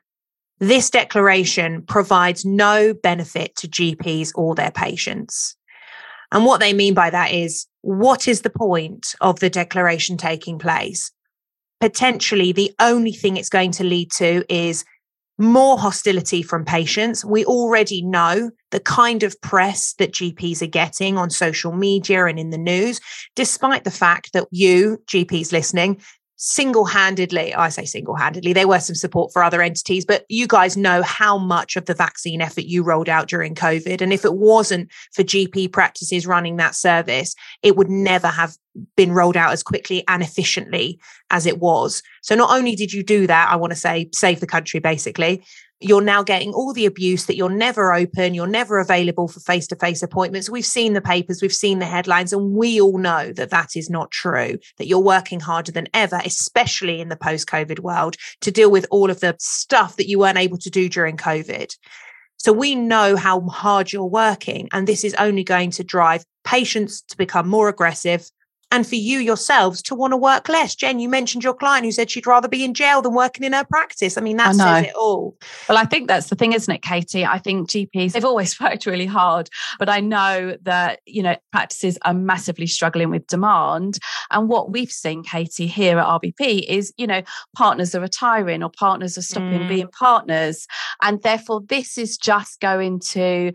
this 0.60 0.90
declaration 0.90 1.84
provides 1.84 2.44
no 2.44 2.94
benefit 2.94 3.56
to 3.56 3.68
GPs 3.70 4.34
or 4.36 4.54
their 4.54 4.72
patients. 4.72 5.56
And 6.34 6.46
what 6.46 6.60
they 6.60 6.74
mean 6.74 6.94
by 6.94 7.10
that 7.10 7.32
is 7.32 7.66
what 7.82 8.28
is 8.28 8.42
the 8.42 8.50
point 8.50 9.16
of 9.22 9.40
the 9.40 9.50
declaration 9.50 10.18
taking 10.18 10.60
place? 10.60 11.12
Potentially, 11.80 12.52
the 12.52 12.74
only 12.80 13.12
thing 13.12 13.38
it's 13.38 13.50
going 13.50 13.72
to 13.72 13.84
lead 13.84 14.12
to 14.12 14.44
is 14.54 14.86
more 15.38 15.80
hostility 15.80 16.44
from 16.44 16.64
patients. 16.64 17.26
We 17.26 17.44
already 17.46 18.04
know 18.04 18.52
the 18.70 18.80
kind 18.80 19.24
of 19.24 19.40
press 19.42 19.94
that 19.94 20.14
GPs 20.14 20.62
are 20.62 20.68
getting 20.68 21.18
on 21.18 21.32
social 21.32 21.72
media 21.72 22.26
and 22.26 22.38
in 22.38 22.52
the 22.52 22.58
news, 22.58 23.02
despite 23.36 23.84
the 23.84 23.92
fact 23.92 24.34
that 24.34 24.48
you, 24.52 25.02
GPs 25.08 25.52
listening, 25.52 26.00
single 26.44 26.86
handedly, 26.86 27.54
I 27.54 27.70
say 27.70 27.86
single 27.86 28.16
handedly, 28.16 28.52
there 28.52 28.68
were 28.68 28.80
some 28.80 28.96
support 28.96 29.32
for 29.32 29.44
other 29.44 29.62
entities, 29.62 30.06
but 30.06 30.26
you 30.28 30.48
guys 30.48 30.76
know 30.76 31.04
how 31.04 31.38
much 31.38 31.76
of 31.76 31.86
the 31.86 31.94
vaccine 31.94 32.42
effort 32.42 32.64
you 32.64 32.82
rolled 32.82 33.08
out 33.08 33.28
during 33.28 33.54
COVID. 33.54 34.02
And 34.02 34.12
if 34.12 34.26
it 34.26 34.34
wasn't 34.34 34.92
for 35.14 35.22
GP 35.22 35.72
practices 35.72 36.26
running 36.26 36.58
that 36.58 36.74
service, 36.74 37.36
it 37.62 37.76
would 37.76 37.92
never 37.92 38.28
have 38.28 38.58
been 38.98 39.12
rolled 39.12 39.38
out 39.38 39.52
as 39.52 39.62
quickly 39.62 40.04
and 40.08 40.24
efficiently 40.24 41.00
as 41.30 41.46
it 41.46 41.60
was. 41.60 42.02
So 42.24 42.34
not 42.34 42.50
only 42.50 42.76
did 42.76 42.92
you 42.92 43.04
do 43.04 43.28
that, 43.28 43.52
I 43.52 43.56
want 43.56 43.72
to 43.72 43.78
say 43.78 44.10
save 44.12 44.40
the 44.40 44.48
country 44.48 44.80
basically, 44.80 45.44
you're 45.82 46.02
now 46.02 46.22
getting 46.22 46.54
all 46.54 46.74
the 46.74 46.86
abuse 46.86 47.26
that 47.26 47.36
you're 47.36 47.50
never 47.50 47.94
open, 47.94 48.34
you're 48.34 48.46
never 48.46 48.80
available 48.80 49.28
for 49.28 49.40
face 49.40 49.68
to 49.68 49.76
face 49.76 50.04
appointments. 50.04 50.50
We've 50.50 50.66
seen 50.66 50.94
the 50.94 51.02
papers, 51.02 51.42
we've 51.42 51.52
seen 51.52 51.80
the 51.80 51.86
headlines, 51.86 52.32
and 52.32 52.54
we 52.54 52.80
all 52.80 53.00
know 53.00 53.34
that 53.34 53.50
that 53.50 53.76
is 53.76 53.90
not 53.90 54.12
true, 54.12 54.60
that 54.78 54.88
you're 54.88 55.00
working 55.00 55.40
harder 55.40 55.72
than 55.72 55.88
ever, 55.94 56.22
especially 56.24 57.02
in 57.02 57.10
the 57.10 57.16
post 57.16 57.48
COVID 57.48 57.80
world, 57.80 58.16
to 58.42 58.52
deal 58.52 58.70
with 58.70 58.86
all 58.92 59.10
of 59.10 59.22
the 59.22 59.36
stuff 59.40 59.98
that 59.98 60.08
you 60.08 60.20
weren't 60.20 60.38
able 60.38 60.58
to 60.60 60.70
do 60.70 60.88
during 60.88 61.18
COVID. 61.18 61.76
So 62.38 62.54
we 62.54 62.76
know 62.76 63.16
how 63.16 63.42
hard 63.42 63.92
you're 63.92 64.06
working, 64.06 64.70
and 64.72 64.88
this 64.88 65.04
is 65.04 65.16
only 65.16 65.44
going 65.44 65.72
to 65.72 65.84
drive 65.84 66.24
patients 66.44 67.02
to 67.04 67.18
become 67.18 67.48
more 67.48 67.70
aggressive, 67.70 68.30
and 68.72 68.88
for 68.88 68.96
you 68.96 69.20
yourselves 69.20 69.82
to 69.84 69.96
want 69.96 70.14
to 70.14 70.18
work 70.18 70.48
less. 70.48 70.74
Jen, 70.76 71.00
you 71.00 71.10
mentioned 71.10 71.44
your 71.44 71.54
client 71.54 71.86
who 71.86 71.92
said 71.92 72.10
she'd 72.10 72.26
rather 72.26 72.48
be 72.48 72.64
in 72.64 72.74
jail 72.74 73.02
than 73.02 73.14
working 73.14 73.44
in 73.44 73.54
her 73.54 73.66
practice. 73.66 74.18
I 74.18 74.22
mean, 74.22 74.38
that 74.38 74.56
I 74.60 74.82
says 74.82 74.90
it 74.90 74.96
all. 74.96 75.38
Well, 75.68 75.78
I 75.78 75.84
think 75.84 76.08
that's 76.08 76.30
the 76.30 76.36
thing, 76.36 76.54
isn't 76.54 76.74
it, 76.74 76.82
Katie? 76.82 77.26
I 77.26 77.38
think 77.38 77.70
GPs, 77.70 78.14
they've 78.14 78.26
always 78.26 78.60
worked 78.60 78.86
really 78.86 79.06
hard, 79.06 79.50
but 79.78 79.90
I 79.90 80.00
know 80.00 80.58
that, 80.64 81.02
you 81.06 81.22
know, 81.22 81.36
practices 81.52 81.98
are 82.04 82.14
massively 82.14 82.68
struggling 82.68 83.10
with 83.10 83.28
demand. 83.28 84.00
And 84.32 84.48
what 84.48 84.72
we've 84.72 84.92
seen, 84.92 85.24
Katie, 85.24 85.68
here 85.68 86.00
at 86.00 86.06
RBP 86.06 86.66
is, 86.68 86.94
you 86.98 87.08
know, 87.08 87.22
partners 87.56 87.94
are 87.94 88.02
retiring 88.02 88.64
or 88.64 88.70
partners 88.70 89.18
are 89.18 89.22
stopping 89.22 89.62
mm. 89.62 89.68
being 89.68 89.88
partners. 89.90 90.66
And 91.02 91.22
therefore, 91.22 91.62
this 91.68 91.98
is 91.98 92.18
just 92.18 92.62
going 92.62 93.00
to 93.12 93.52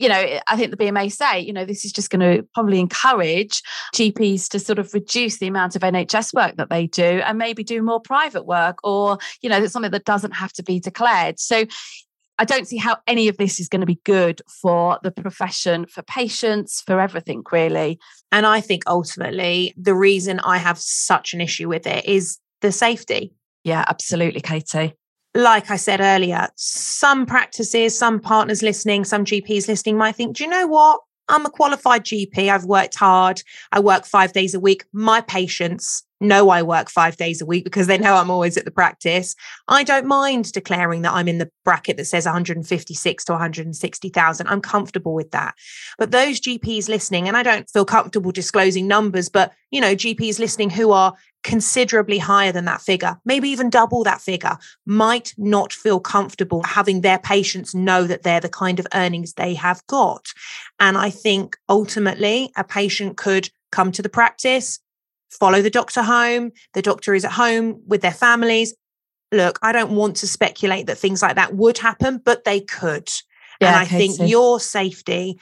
you 0.00 0.08
know, 0.08 0.40
I 0.46 0.56
think 0.56 0.70
the 0.70 0.76
BMA 0.76 1.12
say, 1.12 1.40
you 1.40 1.52
know, 1.52 1.66
this 1.66 1.84
is 1.84 1.92
just 1.92 2.10
going 2.10 2.20
to 2.20 2.42
probably 2.54 2.80
encourage 2.80 3.62
GPs 3.94 4.48
to 4.48 4.58
sort 4.58 4.78
of 4.78 4.92
reduce 4.94 5.38
the 5.38 5.46
amount 5.46 5.76
of 5.76 5.82
NHS 5.82 6.32
work 6.32 6.56
that 6.56 6.70
they 6.70 6.86
do 6.86 7.02
and 7.02 7.36
maybe 7.36 7.62
do 7.62 7.82
more 7.82 8.00
private 8.00 8.46
work 8.46 8.78
or, 8.82 9.18
you 9.42 9.50
know, 9.50 9.66
something 9.66 9.90
that 9.90 10.06
doesn't 10.06 10.32
have 10.32 10.54
to 10.54 10.62
be 10.62 10.80
declared. 10.80 11.38
So 11.38 11.66
I 12.38 12.46
don't 12.46 12.66
see 12.66 12.78
how 12.78 12.96
any 13.06 13.28
of 13.28 13.36
this 13.36 13.60
is 13.60 13.68
going 13.68 13.82
to 13.82 13.86
be 13.86 14.00
good 14.04 14.40
for 14.62 14.98
the 15.02 15.10
profession, 15.10 15.84
for 15.84 16.02
patients, 16.02 16.80
for 16.86 16.98
everything, 16.98 17.42
really. 17.52 17.98
And 18.32 18.46
I 18.46 18.62
think 18.62 18.84
ultimately 18.86 19.74
the 19.76 19.94
reason 19.94 20.40
I 20.40 20.56
have 20.56 20.78
such 20.78 21.34
an 21.34 21.42
issue 21.42 21.68
with 21.68 21.86
it 21.86 22.06
is 22.06 22.38
the 22.62 22.72
safety. 22.72 23.34
Yeah, 23.64 23.84
absolutely, 23.86 24.40
Katie 24.40 24.94
like 25.34 25.70
I 25.70 25.76
said 25.76 26.00
earlier, 26.00 26.48
some 26.56 27.26
practices, 27.26 27.96
some 27.96 28.20
partners 28.20 28.62
listening, 28.62 29.04
some 29.04 29.24
GPs 29.24 29.68
listening 29.68 29.96
might 29.96 30.16
think, 30.16 30.36
do 30.36 30.44
you 30.44 30.50
know 30.50 30.66
what? 30.66 31.00
I'm 31.28 31.46
a 31.46 31.50
qualified 31.50 32.04
GP. 32.04 32.48
I've 32.48 32.64
worked 32.64 32.96
hard. 32.96 33.42
I 33.70 33.80
work 33.80 34.04
five 34.04 34.32
days 34.32 34.54
a 34.54 34.60
week. 34.60 34.84
My 34.92 35.20
patients 35.20 36.04
know 36.20 36.50
I 36.50 36.62
work 36.62 36.90
five 36.90 37.16
days 37.16 37.40
a 37.40 37.46
week 37.46 37.64
because 37.64 37.86
they 37.86 37.98
know 37.98 38.14
I'm 38.14 38.30
always 38.30 38.56
at 38.56 38.64
the 38.64 38.70
practice. 38.70 39.34
I 39.68 39.84
don't 39.84 40.06
mind 40.06 40.52
declaring 40.52 41.02
that 41.02 41.12
I'm 41.12 41.28
in 41.28 41.38
the 41.38 41.50
bracket 41.64 41.96
that 41.96 42.04
says 42.06 42.26
156 42.26 43.24
to 43.24 43.32
160,000. 43.32 44.46
I'm 44.46 44.60
comfortable 44.60 45.14
with 45.14 45.30
that. 45.30 45.54
But 45.98 46.10
those 46.10 46.40
GPs 46.40 46.88
listening, 46.88 47.28
and 47.28 47.36
I 47.36 47.42
don't 47.42 47.68
feel 47.70 47.84
comfortable 47.84 48.32
disclosing 48.32 48.86
numbers, 48.86 49.28
but 49.28 49.52
you 49.70 49.80
know, 49.80 49.94
GPs 49.94 50.38
listening 50.38 50.70
who 50.70 50.92
are 50.92 51.14
considerably 51.42 52.18
higher 52.18 52.52
than 52.52 52.66
that 52.66 52.82
figure, 52.82 53.18
maybe 53.24 53.48
even 53.48 53.70
double 53.70 54.04
that 54.04 54.20
figure, 54.20 54.58
might 54.84 55.32
not 55.38 55.72
feel 55.72 56.00
comfortable 56.00 56.62
having 56.64 57.00
their 57.00 57.18
patients 57.18 57.74
know 57.74 58.04
that 58.04 58.22
they're 58.22 58.40
the 58.40 58.48
kind 58.48 58.78
of 58.78 58.86
earnings 58.94 59.34
they 59.34 59.54
have 59.54 59.86
got. 59.86 60.26
And 60.78 60.98
I 60.98 61.10
think 61.10 61.56
ultimately 61.68 62.50
a 62.56 62.64
patient 62.64 63.16
could 63.16 63.48
come 63.72 63.92
to 63.92 64.02
the 64.02 64.08
practice, 64.08 64.80
follow 65.30 65.62
the 65.62 65.70
doctor 65.70 66.02
home, 66.02 66.52
the 66.74 66.82
doctor 66.82 67.14
is 67.14 67.24
at 67.24 67.32
home 67.32 67.82
with 67.86 68.02
their 68.02 68.12
families. 68.12 68.74
Look, 69.32 69.58
I 69.62 69.72
don't 69.72 69.92
want 69.92 70.16
to 70.16 70.26
speculate 70.26 70.86
that 70.86 70.98
things 70.98 71.22
like 71.22 71.36
that 71.36 71.54
would 71.54 71.78
happen, 71.78 72.20
but 72.24 72.44
they 72.44 72.60
could. 72.60 73.10
Yeah, 73.60 73.68
and 73.68 73.76
I 73.76 73.84
think 73.84 74.16
so. 74.16 74.24
your 74.24 74.58
safety 74.58 75.38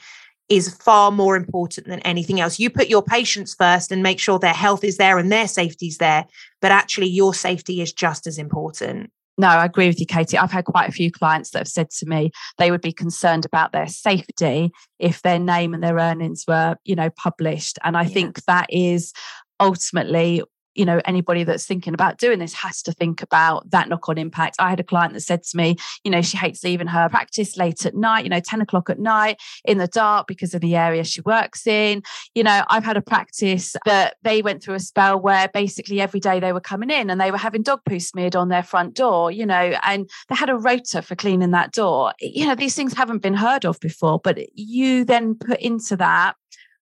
is 0.49 0.73
far 0.75 1.11
more 1.11 1.35
important 1.35 1.87
than 1.87 1.99
anything 2.01 2.39
else. 2.39 2.59
You 2.59 2.69
put 2.69 2.89
your 2.89 3.03
patients 3.03 3.53
first 3.53 3.91
and 3.91 4.01
make 4.01 4.19
sure 4.19 4.39
their 4.39 4.53
health 4.53 4.83
is 4.83 4.97
there 4.97 5.17
and 5.17 5.31
their 5.31 5.47
safety 5.47 5.87
is 5.87 5.99
there, 5.99 6.25
but 6.59 6.71
actually 6.71 7.07
your 7.07 7.33
safety 7.33 7.81
is 7.81 7.93
just 7.93 8.27
as 8.27 8.37
important. 8.37 9.11
No, 9.39 9.47
I 9.47 9.63
agree 9.63 9.87
with 9.87 10.01
you, 10.01 10.05
Katie. 10.05 10.37
I've 10.37 10.51
had 10.51 10.65
quite 10.65 10.89
a 10.89 10.91
few 10.91 11.09
clients 11.09 11.51
that 11.51 11.59
have 11.59 11.67
said 11.69 11.91
to 11.91 12.05
me 12.05 12.31
they 12.57 12.71
would 12.71 12.81
be 12.81 12.91
concerned 12.91 13.45
about 13.45 13.71
their 13.71 13.87
safety 13.87 14.69
if 14.99 15.21
their 15.21 15.39
name 15.39 15.73
and 15.73 15.81
their 15.81 15.95
earnings 15.95 16.43
were, 16.45 16.75
you 16.83 16.93
know, 16.93 17.09
published. 17.11 17.79
And 17.85 17.95
I 17.95 18.01
yeah. 18.01 18.09
think 18.09 18.43
that 18.45 18.65
is 18.69 19.13
ultimately 19.59 20.43
you 20.75 20.85
know 20.85 21.01
anybody 21.05 21.43
that's 21.43 21.65
thinking 21.65 21.93
about 21.93 22.17
doing 22.17 22.39
this 22.39 22.53
has 22.53 22.81
to 22.83 22.93
think 22.93 23.21
about 23.21 23.69
that 23.71 23.89
knock 23.89 24.07
on 24.07 24.17
impact. 24.17 24.55
I 24.59 24.69
had 24.69 24.79
a 24.79 24.83
client 24.83 25.13
that 25.13 25.21
said 25.21 25.43
to 25.43 25.57
me 25.57 25.75
you 26.03 26.11
know 26.11 26.21
she 26.21 26.37
hates 26.37 26.63
leaving 26.63 26.87
her 26.87 27.09
practice 27.09 27.57
late 27.57 27.85
at 27.85 27.95
night 27.95 28.23
you 28.23 28.29
know 28.29 28.39
10 28.39 28.61
o'clock 28.61 28.89
at 28.89 28.99
night 28.99 29.41
in 29.65 29.77
the 29.77 29.87
dark 29.87 30.27
because 30.27 30.53
of 30.53 30.61
the 30.61 30.75
area 30.75 31.03
she 31.03 31.21
works 31.21 31.67
in. 31.67 32.01
You 32.33 32.43
know 32.43 32.63
i've 32.69 32.85
had 32.85 32.97
a 32.97 33.01
practice 33.01 33.75
that 33.85 34.15
they 34.23 34.41
went 34.41 34.63
through 34.63 34.75
a 34.75 34.79
spell 34.79 35.19
where 35.19 35.49
basically 35.49 35.99
every 35.99 36.19
day 36.19 36.39
they 36.39 36.53
were 36.53 36.61
coming 36.61 36.89
in 36.89 37.09
and 37.09 37.19
they 37.19 37.31
were 37.31 37.37
having 37.37 37.61
dog 37.61 37.81
poo 37.85 37.99
smeared 37.99 38.35
on 38.35 38.49
their 38.49 38.63
front 38.63 38.95
door 38.95 39.31
you 39.31 39.45
know 39.45 39.77
and 39.83 40.09
they 40.29 40.35
had 40.35 40.49
a 40.49 40.55
rota 40.55 41.01
for 41.01 41.15
cleaning 41.15 41.51
that 41.51 41.73
door. 41.73 42.13
You 42.21 42.47
know 42.47 42.55
these 42.55 42.75
things 42.75 42.93
haven't 42.93 43.21
been 43.21 43.33
heard 43.33 43.65
of 43.65 43.79
before 43.79 44.19
but 44.23 44.37
you 44.57 45.03
then 45.03 45.35
put 45.35 45.59
into 45.59 45.97
that 45.97 46.35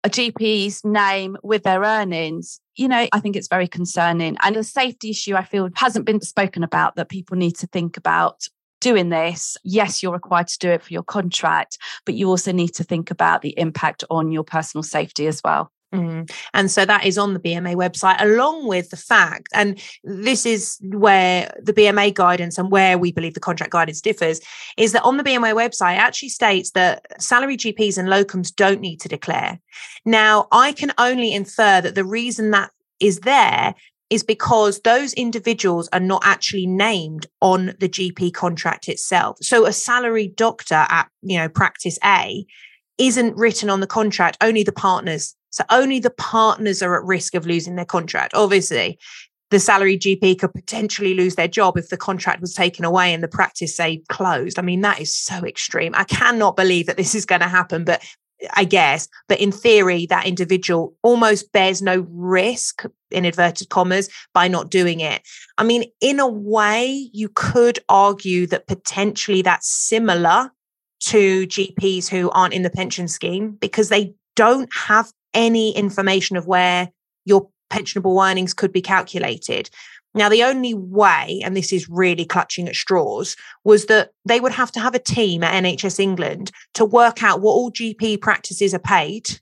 a 0.08 0.10
GP's 0.10 0.86
name 0.86 1.38
with 1.44 1.64
their 1.64 1.82
earnings, 1.82 2.62
you 2.78 2.88
know, 2.88 3.08
I 3.12 3.20
think 3.20 3.36
it's 3.36 3.50
very 3.50 3.68
concerning. 3.68 4.38
And 4.42 4.56
a 4.56 4.64
safety 4.64 5.10
issue 5.10 5.36
I 5.36 5.44
feel 5.44 5.68
hasn't 5.76 6.06
been 6.06 6.22
spoken 6.22 6.64
about 6.64 6.96
that 6.96 7.10
people 7.10 7.36
need 7.36 7.58
to 7.58 7.68
think 7.68 7.98
about 7.98 8.48
doing 8.80 9.10
this. 9.10 9.58
Yes, 9.66 10.02
you're 10.02 10.14
required 10.14 10.48
to 10.48 10.60
do 10.60 10.70
it 10.70 10.82
for 10.82 10.94
your 10.94 11.04
contract, 11.04 11.78
but 12.06 12.16
you 12.16 12.30
also 12.30 12.54
need 12.54 12.70
to 12.76 12.86
think 12.86 13.12
about 13.12 13.42
the 13.42 13.54
impact 13.60 14.06
on 14.10 14.32
your 14.32 14.46
personal 14.46 14.82
safety 14.84 15.28
as 15.28 15.42
well. 15.44 15.74
Mm. 15.94 16.30
And 16.54 16.70
so 16.70 16.86
that 16.86 17.06
is 17.06 17.18
on 17.18 17.34
the 17.34 17.40
BMA 17.40 17.76
website, 17.76 18.22
along 18.22 18.68
with 18.68 18.90
the 18.90 18.98
fact, 18.98 19.48
and 19.54 19.80
this 20.04 20.46
is 20.46 20.78
where 20.82 21.54
the 21.62 21.74
BMA 21.74 22.14
guidance 22.14 22.58
and 22.58 22.70
where 22.70 22.98
we 22.98 23.12
believe 23.12 23.36
the 23.36 23.40
contract 23.40 23.72
guidance 23.72 24.02
differs, 24.02 24.42
is 24.78 24.92
that 24.92 25.04
on 25.04 25.18
the 25.18 25.24
BMA 25.24 25.54
website 25.54 25.96
actually 25.96 26.30
states 26.30 26.72
that 26.72 27.06
salary 27.22 27.56
GPs 27.56 27.98
and 27.98 28.10
locums 28.10 28.54
don't 28.54 28.82
need 28.82 29.00
to 29.02 29.08
declare. 29.08 29.60
Now, 30.06 30.48
I 30.52 30.74
can 30.74 30.92
only 30.98 31.34
infer 31.34 31.80
that 31.82 31.96
the 31.96 32.06
reason 32.06 32.52
that 32.52 32.72
is 33.00 33.20
there 33.22 33.74
is 34.10 34.24
because 34.24 34.82
those 34.82 35.14
individuals 35.14 35.90
are 35.92 36.00
not 36.00 36.22
actually 36.26 36.66
named 36.66 37.28
on 37.42 37.68
the 37.80 37.90
GP 37.90 38.34
contract 38.34 38.88
itself. 38.88 39.38
So 39.42 39.66
a 39.66 39.74
salaried 39.74 40.36
doctor 40.36 40.86
at, 40.90 41.10
you 41.22 41.38
know, 41.38 41.50
practice 41.50 42.00
A 42.04 42.46
isn't 42.98 43.36
written 43.36 43.70
on 43.70 43.80
the 43.80 43.88
contract, 43.88 44.38
only 44.42 44.64
the 44.64 44.72
partners. 44.72 45.36
So 45.50 45.64
only 45.70 46.00
the 46.00 46.10
partners 46.12 46.82
are 46.82 46.98
at 46.98 47.06
risk 47.06 47.36
of 47.36 47.46
losing 47.46 47.76
their 47.76 47.86
contract. 47.86 48.34
Obviously, 48.34 49.00
the 49.50 49.60
salary 49.60 49.98
GP 49.98 50.40
could 50.40 50.54
potentially 50.54 51.14
lose 51.14 51.36
their 51.36 51.48
job 51.48 51.78
if 51.78 51.90
the 51.90 51.98
contract 51.98 52.42
was 52.42 52.54
taken 52.54 52.84
away 52.84 53.14
and 53.14 53.24
the 53.24 53.30
practice, 53.30 53.76
say, 53.76 54.02
closed. 54.10 54.60
I 54.60 54.62
mean, 54.62 54.82
that 54.82 55.00
is 55.00 55.18
so 55.18 55.46
extreme. 55.46 55.94
I 55.96 56.04
cannot 56.04 56.56
believe 56.58 56.86
that 56.88 56.98
this 56.98 57.16
is 57.16 57.26
going 57.26 57.42
to 57.42 57.48
happen, 57.48 57.86
but 57.86 58.04
I 58.54 58.66
guess. 58.66 59.08
But 59.28 59.40
in 59.40 59.52
theory, 59.52 60.06
that 60.08 60.28
individual 60.28 60.94
almost 61.02 61.52
bears 61.54 61.82
no 61.82 62.06
risk, 62.10 62.84
in 63.10 63.26
inverted 63.26 63.70
commas, 63.70 64.10
by 64.34 64.48
not 64.48 64.70
doing 64.70 65.00
it. 65.00 65.22
I 65.58 65.64
mean, 65.64 65.86
in 66.02 66.20
a 66.20 66.28
way, 66.28 67.10
you 67.14 67.30
could 67.30 67.80
argue 67.88 68.48
that 68.48 68.68
potentially 68.68 69.42
that's 69.42 69.72
similar 69.72 70.52
to 71.00 71.48
GPs 71.48 72.10
who 72.10 72.30
aren't 72.32 72.54
in 72.54 72.64
the 72.64 72.70
pension 72.70 73.08
scheme 73.08 73.52
because 73.52 73.90
they 73.90 74.14
don't 74.36 74.70
have 74.76 75.12
any 75.38 75.72
information 75.78 76.36
of 76.36 76.48
where 76.48 76.90
your 77.24 77.50
pensionable 77.72 78.22
earnings 78.30 78.54
could 78.54 78.74
be 78.74 78.82
calculated. 78.82 79.70
Now, 80.14 80.30
the 80.30 80.44
only 80.44 80.74
way, 80.74 81.42
and 81.44 81.56
this 81.56 81.72
is 81.72 81.88
really 81.88 82.26
clutching 82.26 82.68
at 82.68 82.76
straws, 82.76 83.36
was 83.64 83.86
that 83.86 84.12
they 84.26 84.40
would 84.40 84.52
have 84.52 84.72
to 84.72 84.80
have 84.80 84.96
a 84.96 85.00
team 85.00 85.44
at 85.44 85.64
NHS 85.64 86.00
England 86.00 86.52
to 86.74 86.84
work 86.84 87.24
out 87.24 87.42
what 87.42 87.52
all 87.52 87.72
GP 87.72 88.20
practices 88.20 88.74
are 88.74 88.80
paid 88.80 89.40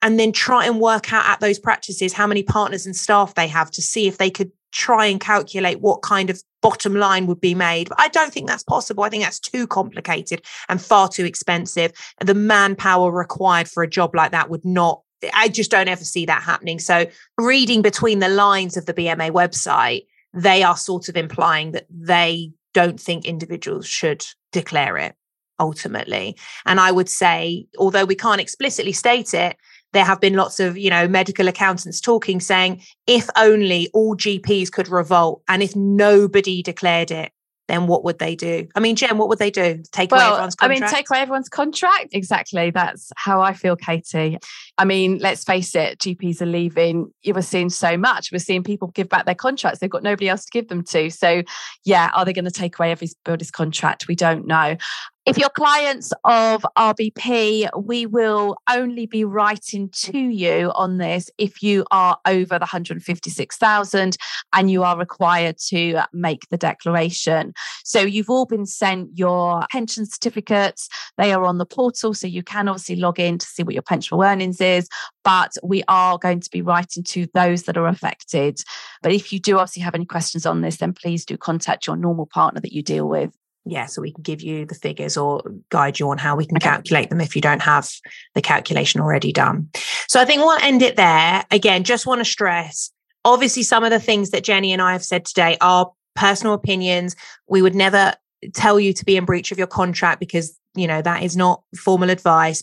and 0.00 0.20
then 0.20 0.30
try 0.30 0.64
and 0.64 0.80
work 0.80 1.12
out 1.12 1.26
at 1.26 1.40
those 1.40 1.58
practices 1.58 2.12
how 2.12 2.26
many 2.26 2.42
partners 2.42 2.86
and 2.86 2.94
staff 2.94 3.34
they 3.34 3.48
have 3.48 3.70
to 3.72 3.82
see 3.82 4.06
if 4.06 4.18
they 4.18 4.30
could 4.30 4.52
try 4.70 5.06
and 5.06 5.20
calculate 5.20 5.80
what 5.80 6.02
kind 6.02 6.30
of 6.30 6.42
bottom 6.62 6.94
line 6.94 7.26
would 7.26 7.40
be 7.40 7.54
made. 7.54 7.88
But 7.88 8.00
I 8.00 8.08
don't 8.08 8.32
think 8.32 8.48
that's 8.48 8.62
possible. 8.62 9.04
I 9.04 9.08
think 9.08 9.22
that's 9.22 9.40
too 9.40 9.66
complicated 9.66 10.42
and 10.68 10.80
far 10.80 11.08
too 11.08 11.24
expensive. 11.24 11.92
The 12.20 12.34
manpower 12.34 13.10
required 13.10 13.68
for 13.68 13.82
a 13.82 13.88
job 13.88 14.14
like 14.14 14.30
that 14.30 14.50
would 14.50 14.64
not 14.64 15.01
I 15.34 15.48
just 15.48 15.70
don't 15.70 15.88
ever 15.88 16.04
see 16.04 16.26
that 16.26 16.42
happening. 16.42 16.78
So, 16.78 17.06
reading 17.38 17.82
between 17.82 18.18
the 18.18 18.28
lines 18.28 18.76
of 18.76 18.86
the 18.86 18.94
BMA 18.94 19.30
website, 19.30 20.06
they 20.34 20.62
are 20.62 20.76
sort 20.76 21.08
of 21.08 21.16
implying 21.16 21.72
that 21.72 21.86
they 21.90 22.52
don't 22.74 23.00
think 23.00 23.24
individuals 23.24 23.86
should 23.86 24.24
declare 24.50 24.96
it 24.96 25.14
ultimately. 25.58 26.36
And 26.66 26.80
I 26.80 26.90
would 26.90 27.08
say, 27.08 27.66
although 27.78 28.04
we 28.04 28.14
can't 28.14 28.40
explicitly 28.40 28.92
state 28.92 29.34
it, 29.34 29.56
there 29.92 30.04
have 30.04 30.20
been 30.20 30.34
lots 30.34 30.58
of, 30.58 30.78
you 30.78 30.90
know, 30.90 31.06
medical 31.06 31.48
accountants 31.48 32.00
talking 32.00 32.40
saying 32.40 32.82
if 33.06 33.28
only 33.36 33.90
all 33.92 34.16
GPs 34.16 34.72
could 34.72 34.88
revolt 34.88 35.42
and 35.48 35.62
if 35.62 35.76
nobody 35.76 36.62
declared 36.62 37.10
it, 37.10 37.30
then 37.68 37.86
what 37.86 38.04
would 38.04 38.18
they 38.18 38.34
do? 38.34 38.66
I 38.74 38.80
mean, 38.80 38.96
Jen, 38.96 39.18
what 39.18 39.28
would 39.28 39.38
they 39.38 39.50
do? 39.50 39.82
Take 39.92 40.10
well, 40.10 40.20
away 40.20 40.32
everyone's 40.32 40.54
contract? 40.56 40.82
I 40.82 40.84
mean, 40.84 40.94
take 40.94 41.10
away 41.10 41.20
everyone's 41.20 41.48
contract? 41.48 42.08
Exactly. 42.12 42.70
That's 42.70 43.12
how 43.16 43.40
I 43.40 43.52
feel, 43.52 43.76
Katie. 43.76 44.38
I 44.78 44.84
mean, 44.84 45.18
let's 45.18 45.44
face 45.44 45.74
it, 45.74 45.98
GPs 45.98 46.40
are 46.42 46.46
leaving. 46.46 47.12
You 47.22 47.34
were 47.34 47.42
seeing 47.42 47.70
so 47.70 47.96
much. 47.96 48.32
We're 48.32 48.38
seeing 48.38 48.62
people 48.62 48.88
give 48.88 49.08
back 49.08 49.26
their 49.26 49.34
contracts. 49.34 49.78
They've 49.78 49.88
got 49.88 50.02
nobody 50.02 50.28
else 50.28 50.44
to 50.44 50.50
give 50.50 50.68
them 50.68 50.82
to. 50.84 51.10
So, 51.10 51.42
yeah, 51.84 52.10
are 52.14 52.24
they 52.24 52.32
going 52.32 52.44
to 52.44 52.50
take 52.50 52.78
away 52.78 52.90
everybody's 52.90 53.50
contract? 53.50 54.08
We 54.08 54.16
don't 54.16 54.46
know. 54.46 54.76
If 55.24 55.38
you're 55.38 55.50
clients 55.50 56.12
of 56.24 56.66
RBP, 56.76 57.68
we 57.80 58.06
will 58.06 58.56
only 58.68 59.06
be 59.06 59.24
writing 59.24 59.88
to 59.90 60.18
you 60.18 60.72
on 60.74 60.98
this 60.98 61.30
if 61.38 61.62
you 61.62 61.84
are 61.92 62.18
over 62.26 62.58
the 62.58 62.64
156,000 62.64 64.16
and 64.52 64.68
you 64.68 64.82
are 64.82 64.98
required 64.98 65.58
to 65.68 66.00
make 66.12 66.48
the 66.50 66.56
declaration. 66.56 67.54
So 67.84 68.00
you've 68.00 68.30
all 68.30 68.46
been 68.46 68.66
sent 68.66 69.16
your 69.16 69.64
pension 69.70 70.06
certificates. 70.06 70.88
They 71.16 71.32
are 71.32 71.44
on 71.44 71.58
the 71.58 71.66
portal, 71.66 72.14
so 72.14 72.26
you 72.26 72.42
can 72.42 72.66
obviously 72.66 72.96
log 72.96 73.20
in 73.20 73.38
to 73.38 73.46
see 73.46 73.62
what 73.62 73.74
your 73.74 73.84
pensionable 73.84 74.26
earnings 74.26 74.60
is. 74.60 74.88
But 75.22 75.52
we 75.62 75.84
are 75.86 76.18
going 76.18 76.40
to 76.40 76.50
be 76.50 76.62
writing 76.62 77.04
to 77.04 77.28
those 77.32 77.62
that 77.64 77.76
are 77.76 77.86
affected. 77.86 78.58
But 79.04 79.12
if 79.12 79.32
you 79.32 79.38
do 79.38 79.58
obviously 79.58 79.82
have 79.82 79.94
any 79.94 80.04
questions 80.04 80.46
on 80.46 80.62
this, 80.62 80.78
then 80.78 80.92
please 80.94 81.24
do 81.24 81.36
contact 81.36 81.86
your 81.86 81.94
normal 81.94 82.26
partner 82.26 82.60
that 82.60 82.72
you 82.72 82.82
deal 82.82 83.08
with 83.08 83.32
yeah, 83.64 83.86
so 83.86 84.02
we 84.02 84.12
can 84.12 84.22
give 84.22 84.42
you 84.42 84.66
the 84.66 84.74
figures 84.74 85.16
or 85.16 85.42
guide 85.68 86.00
you 86.00 86.10
on 86.10 86.18
how 86.18 86.34
we 86.34 86.46
can 86.46 86.58
calculate 86.58 87.10
them 87.10 87.20
if 87.20 87.36
you 87.36 87.42
don't 87.42 87.62
have 87.62 87.88
the 88.34 88.42
calculation 88.42 89.00
already 89.00 89.32
done. 89.32 89.68
So 90.08 90.20
I 90.20 90.24
think 90.24 90.42
we'll 90.42 90.58
end 90.62 90.82
it 90.82 90.96
there. 90.96 91.44
Again, 91.50 91.84
just 91.84 92.06
want 92.06 92.20
to 92.20 92.24
stress 92.24 92.90
obviously, 93.24 93.62
some 93.62 93.84
of 93.84 93.90
the 93.90 94.00
things 94.00 94.30
that 94.30 94.44
Jenny 94.44 94.72
and 94.72 94.82
I 94.82 94.92
have 94.92 95.04
said 95.04 95.24
today 95.24 95.56
are 95.60 95.90
personal 96.14 96.54
opinions. 96.54 97.16
We 97.48 97.62
would 97.62 97.74
never 97.74 98.14
tell 98.54 98.80
you 98.80 98.92
to 98.92 99.04
be 99.04 99.16
in 99.16 99.24
breach 99.24 99.52
of 99.52 99.58
your 99.58 99.66
contract 99.66 100.20
because, 100.20 100.58
you 100.74 100.86
know, 100.86 101.02
that 101.02 101.22
is 101.22 101.36
not 101.36 101.62
formal 101.76 102.10
advice. 102.10 102.62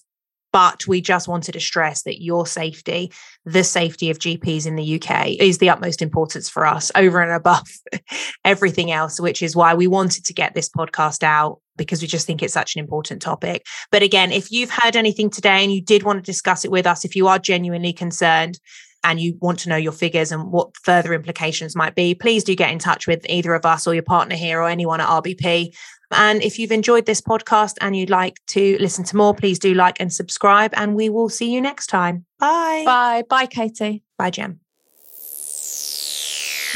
But 0.51 0.87
we 0.87 1.01
just 1.01 1.27
wanted 1.27 1.51
to 1.53 1.59
stress 1.59 2.03
that 2.03 2.23
your 2.23 2.47
safety, 2.47 3.11
the 3.45 3.63
safety 3.63 4.09
of 4.09 4.19
GPs 4.19 4.65
in 4.65 4.75
the 4.75 5.01
UK, 5.01 5.29
is 5.39 5.59
the 5.59 5.69
utmost 5.69 6.01
importance 6.01 6.49
for 6.49 6.65
us 6.65 6.91
over 6.95 7.21
and 7.21 7.31
above 7.31 7.67
everything 8.45 8.91
else, 8.91 9.19
which 9.19 9.41
is 9.41 9.55
why 9.55 9.73
we 9.73 9.87
wanted 9.87 10.25
to 10.25 10.33
get 10.33 10.55
this 10.55 10.69
podcast 10.69 11.23
out 11.23 11.59
because 11.77 12.01
we 12.01 12.07
just 12.07 12.27
think 12.27 12.43
it's 12.43 12.53
such 12.53 12.75
an 12.75 12.79
important 12.79 13.21
topic. 13.21 13.65
But 13.89 14.03
again, 14.03 14.31
if 14.31 14.51
you've 14.51 14.69
heard 14.69 14.95
anything 14.95 15.29
today 15.29 15.63
and 15.63 15.73
you 15.73 15.81
did 15.81 16.03
want 16.03 16.19
to 16.19 16.31
discuss 16.31 16.65
it 16.65 16.71
with 16.71 16.85
us, 16.85 17.05
if 17.05 17.15
you 17.15 17.27
are 17.27 17.39
genuinely 17.39 17.93
concerned, 17.93 18.59
and 19.03 19.19
you 19.19 19.37
want 19.39 19.59
to 19.59 19.69
know 19.69 19.75
your 19.75 19.91
figures 19.91 20.31
and 20.31 20.51
what 20.51 20.75
further 20.83 21.13
implications 21.13 21.75
might 21.75 21.95
be, 21.95 22.15
please 22.15 22.43
do 22.43 22.55
get 22.55 22.71
in 22.71 22.79
touch 22.79 23.07
with 23.07 23.25
either 23.29 23.53
of 23.53 23.65
us 23.65 23.87
or 23.87 23.93
your 23.93 24.03
partner 24.03 24.35
here 24.35 24.59
or 24.59 24.67
anyone 24.67 25.01
at 25.01 25.07
RBP. 25.07 25.73
And 26.11 26.41
if 26.41 26.57
you've 26.57 26.71
enjoyed 26.71 27.05
this 27.05 27.21
podcast 27.21 27.75
and 27.81 27.95
you'd 27.95 28.09
like 28.09 28.37
to 28.47 28.77
listen 28.79 29.03
to 29.05 29.15
more, 29.15 29.33
please 29.33 29.59
do 29.59 29.73
like 29.73 29.99
and 29.99 30.11
subscribe. 30.11 30.73
And 30.75 30.95
we 30.95 31.09
will 31.09 31.29
see 31.29 31.53
you 31.53 31.61
next 31.61 31.87
time. 31.87 32.25
Bye. 32.39 32.83
Bye. 32.85 33.23
Bye, 33.29 33.45
Katie. 33.45 34.03
Bye, 34.17 34.31
Jen. 34.31 34.59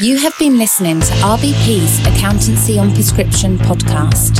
You 0.00 0.18
have 0.18 0.36
been 0.38 0.58
listening 0.58 1.00
to 1.00 1.06
RBP's 1.06 2.00
Accountancy 2.06 2.78
on 2.78 2.92
Prescription 2.94 3.58
podcast. 3.58 4.38